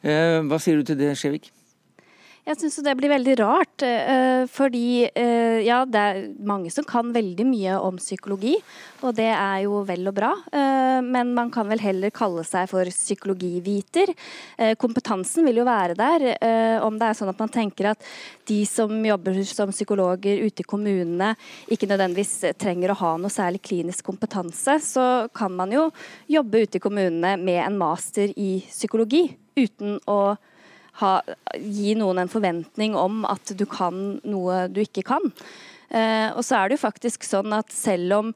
[0.00, 1.48] Eh, hva sier du til det, Skjevik?
[2.50, 7.12] Jeg syns det blir veldig rart, eh, fordi eh, ja, det er mange som kan
[7.14, 8.56] veldig mye om psykologi,
[9.06, 10.32] og det er jo vel og bra.
[10.50, 14.10] eh, Men man kan vel heller kalle seg for psykologiviter.
[14.82, 16.26] Kompetansen vil jo være der.
[16.82, 18.10] Om det er sånn at man tenker at
[18.50, 21.32] de som jobber som psykologer ute i kommunene
[21.70, 25.86] ikke nødvendigvis trenger å ha noe særlig klinisk kompetanse, så kan man jo
[26.26, 30.34] jobbe ute i kommunene med en master i psykologi uten å
[31.00, 31.16] ha,
[31.56, 35.32] gi noen en forventning om at du kan noe du ikke kan.
[35.90, 38.32] Eh, og så er det jo faktisk sånn at selv om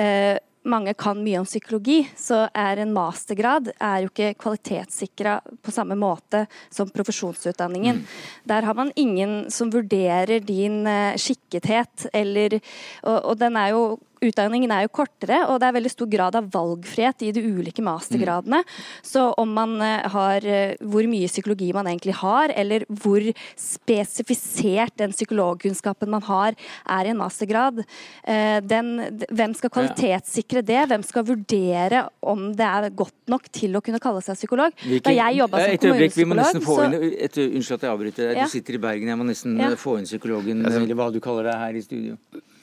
[0.00, 0.34] eh,
[0.66, 5.94] mange kan mye om psykologi, så er en mastergrad er jo ikke kvalitetssikra på samme
[5.98, 6.44] måte
[6.74, 8.02] som profesjonsutdanningen.
[8.50, 13.84] Der har man ingen som vurderer din eh, skikkethet, eller og, og den er jo
[14.24, 17.84] Utdanningen er jo kortere, og det er veldig stor grad av valgfrihet i de ulike
[17.84, 18.62] mastergradene.
[19.04, 23.20] Så om man eh, har eh, hvor mye psykologi man egentlig har, eller hvor
[23.60, 26.56] spesifisert den psykologkunnskapen man har,
[26.96, 27.82] er i en mastergrad,
[28.24, 30.80] eh, den, hvem skal kvalitetssikre det?
[30.88, 34.72] Hvem skal vurdere om det er godt nok til å kunne kalle seg psykolog?
[35.04, 37.86] Da jeg jobba som kommunepsykolog, Et vi må nesten få kommunepsykolog, inn et, Unnskyld at
[37.86, 38.36] jeg avbryter deg.
[38.40, 38.44] Ja.
[38.46, 39.08] Du sitter i Bergen.
[39.12, 39.70] Jeg må nesten Ja.
[39.76, 42.16] få inn psykologen, eller hva du kaller deg her i studio.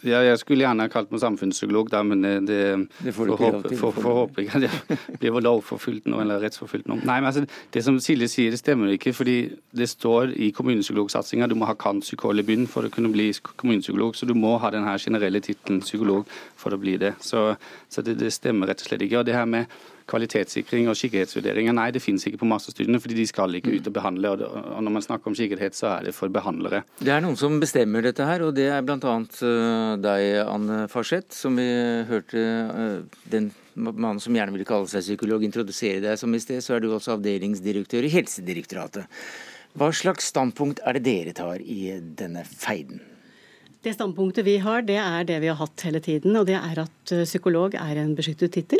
[0.03, 2.59] Ja, jeg skulle gjerne ha kalt meg samfunnspsykolog, da, men det, det,
[3.05, 6.89] Det får håpe- for, for, får håpe ikke at jeg blir lovforfulgt nå, eller rettsforfulgt
[6.91, 6.97] nå.
[7.07, 9.13] Nei, men altså, Det som Silje sier, det stemmer ikke.
[9.15, 9.37] fordi
[9.71, 14.15] det står i kommunepsykologsatsinga du må ha kantpsykolog i bunnen for å kunne bli kommunepsykolog.
[14.19, 16.27] Så du må ha den her generelle tittelen psykolog
[16.59, 17.15] for å bli det.
[17.23, 17.53] Så,
[17.89, 19.21] så det, det stemmer rett og slett ikke.
[19.23, 19.71] Og det her med
[20.09, 23.95] kvalitetssikring og sikkerhetsvurderinger, nei, det finnes ikke på masterstudiene, fordi de skal ikke ut og
[23.95, 24.33] behandle.
[24.35, 24.43] Og,
[24.83, 26.83] når man snakker om sikkerhet, så er det for behandlere.
[26.99, 28.97] Det er noen som bestemmer dette her, og det er bl.a.
[28.99, 31.67] Uh, deg, Anne Farseth, som vi
[32.09, 36.61] hørte eh, den mannen som gjerne ville kalle seg psykolog, introdusere deg som i sted.
[36.63, 39.09] Så er du også avdelingsdirektør i Helsedirektoratet.
[39.73, 43.01] Hva slags standpunkt er det dere tar i denne feiden?
[43.83, 46.37] Det standpunktet vi har, det er det vi har hatt hele tiden.
[46.39, 48.79] Og det er at eh, psykolog er en beskyttet tittel.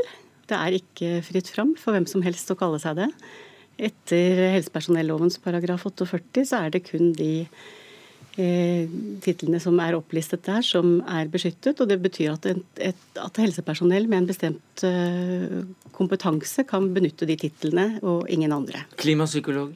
[0.50, 3.10] Det er ikke fritt fram for hvem som helst å kalle seg det.
[3.89, 7.46] Etter helsepersonellovens paragraf 48 så er det kun de
[8.38, 8.91] eh,
[9.24, 11.82] titlene som er opplistet der, som er beskyttet.
[11.82, 15.64] Og det betyr at, et, et, at helsepersonell med en bestemt eh,
[15.96, 18.86] kompetanse kan benytte de titlene, og ingen andre.
[19.02, 19.74] Klimapsykolog,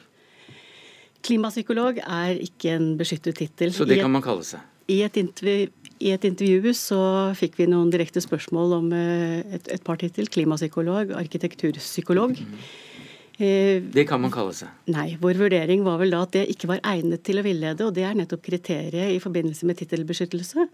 [1.27, 3.73] Klimapsykolog er ikke en beskyttet tittel.
[3.73, 4.61] så det kan man kalle seg.
[4.87, 5.69] I et, intervju,
[5.99, 6.99] I et intervju så
[7.35, 10.29] fikk vi noen direkte spørsmål om eh, et, et par tittel.
[10.31, 12.37] Klimapsykolog, arkitekturpsykolog.
[12.39, 12.75] Eh,
[13.37, 14.71] Det kan man kalle seg.
[14.91, 17.95] Nei, vår vurdering var vel da at det ikke var egnet til å villede, og
[17.95, 20.67] det er nettopp kriteriet i forbindelse med tittelbeskyttelse.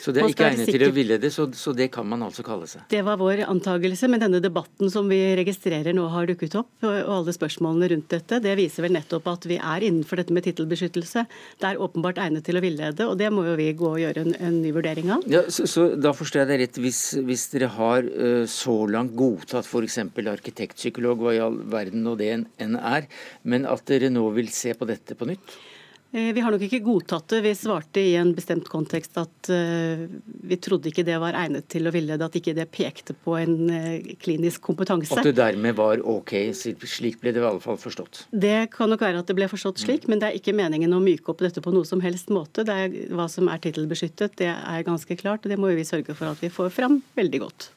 [0.00, 0.84] Så det er ikke egnet sikker...
[0.84, 2.86] til å villede, så, så det kan man altså kalle seg.
[2.92, 7.00] Det var vår antakelse, men denne debatten som vi registrerer nå har dukket opp, og
[7.10, 10.46] og alle spørsmålene rundt dette, det viser vel nettopp at vi er innenfor dette med
[10.46, 11.24] tittelbeskyttelse.
[11.60, 14.24] Det er åpenbart egnet til å villede, og det må jo vi gå og gjøre
[14.24, 15.26] en, en ny vurdering av.
[15.30, 19.16] Ja, så, så da forstår jeg deg rett, hvis, hvis dere har uh, så langt
[19.18, 20.00] godtatt f.eks.
[20.34, 23.08] arkitektpsykolog, hva i all verden nå det enn er,
[23.42, 25.60] men at dere nå vil se på dette på nytt?
[26.12, 27.40] Eh, Vi har nok ikke godtatt det.
[27.44, 30.06] Vi svarte i en bestemt kontekst at eh,
[30.50, 33.70] vi trodde ikke det var egnet til å villede, at ikke det pekte på en
[33.70, 35.14] eh, klinisk kompetanse.
[35.14, 38.24] At det dermed var ok, slik ble det i alle fall forstått.
[38.30, 41.02] Det kan nok være at det ble forstått slik, men det er ikke meningen å
[41.02, 42.66] myke opp dette på noe som helst måte.
[42.66, 46.16] Det er Hva som er tittelbeskyttet, det er ganske klart, og det må vi sørge
[46.18, 47.70] for at vi får fram veldig godt.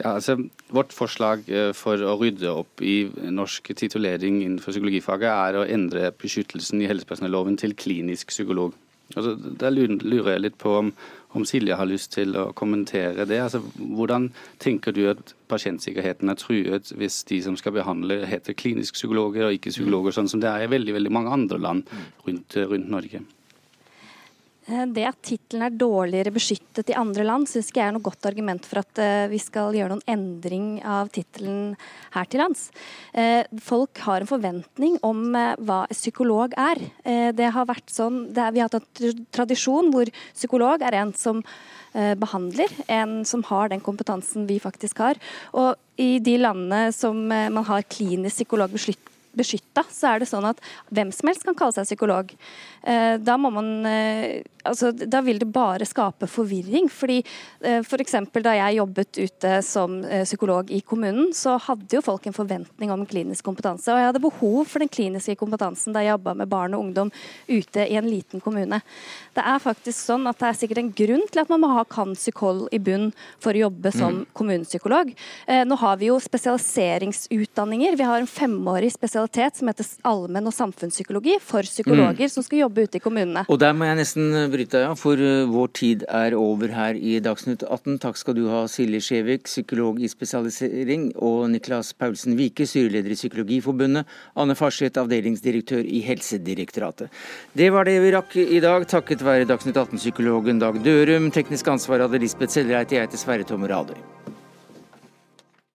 [0.00, 0.36] Ja, altså,
[0.72, 6.12] vårt forslag eh, for å rydde opp i norsk titulering innenfor psykologifaget er å endre
[6.16, 8.72] beskyttelsen i helsepersonelloven til klinisk psykolog.
[9.16, 10.92] Altså, der lurer lurer jeg litt på om,
[11.36, 13.42] om Silje har lyst til å kommentere det.
[13.42, 14.30] Altså, hvordan
[14.62, 19.58] tenker du at pasientsikkerheten er truet hvis de som skal behandle heter klinisk psykologer og
[19.58, 21.92] ikke psykologer, sånn som det er i veldig, veldig mange andre land
[22.24, 23.20] rundt, rundt Norge?
[24.68, 28.04] Eh, Det at tittelen er dårligere beskyttet i andre land, syns ikke jeg er noe
[28.04, 31.76] godt argument for at eh, vi skal gjøre noen endring av tittelen
[32.14, 32.68] her til lands.
[33.14, 36.78] Eh, Folk har en forventning om hva psykolog er.
[37.36, 41.42] Det har vært sånn, er, Vi har hatt en tradisjon hvor psykolog er en som
[41.94, 45.20] eh, behandler, en som har den kompetansen vi faktisk har.
[45.52, 48.72] Og i de landene som man har klinisk psykolog
[49.36, 50.60] beskytta, så er det sånn at
[50.90, 52.32] hvem som helst kan kalle seg psykolog.
[52.82, 56.88] Eh, da må man eh, altså, da vil det bare skape forvirring.
[56.88, 58.16] fordi eh, F.eks.
[58.32, 62.92] For da jeg jobbet ute som psykolog i kommunen, så hadde jo folk en forventning
[62.92, 63.90] om klinisk kompetanse.
[63.92, 67.12] Og jeg hadde behov for den kliniske kompetansen da jeg jobba med barn og ungdom
[67.48, 68.80] ute i en liten kommune.
[69.36, 71.84] Det er faktisk sånn at det er sikkert en grunn til at man må ha
[71.88, 73.10] kan-psykol i bunn
[73.42, 74.26] for å jobbe som mm.
[74.36, 75.12] kommunepsykolog.
[75.66, 77.98] Nå har vi jo spesialiseringsutdanninger.
[77.98, 82.32] Vi har en femårig spesialitet som heter allmenn- og samfunnspsykologi for psykologer mm.
[82.32, 83.44] som skal jobbe ute i kommunene.
[83.48, 87.18] Og der må jeg nesten bryte av, for eh, vår tid er over her i
[87.20, 87.98] Dagsnytt 18.
[88.00, 93.18] Takk skal du ha, Silje Skjevik, psykolog i spesialisering, og Niklas Paulsen Vike, styreleder i
[93.18, 94.08] Psykologiforbundet,
[94.40, 97.12] Anne Farseth, avdelingsdirektør i Helsedirektoratet.
[97.52, 101.30] Det var det vi rakk i dag, takket være Dagsnytt 18-psykologen Dag Dørum.
[101.34, 103.98] Teknisk ansvar hadde Lisbeth Sellreit, jeg heter Sverre Tom Radøy.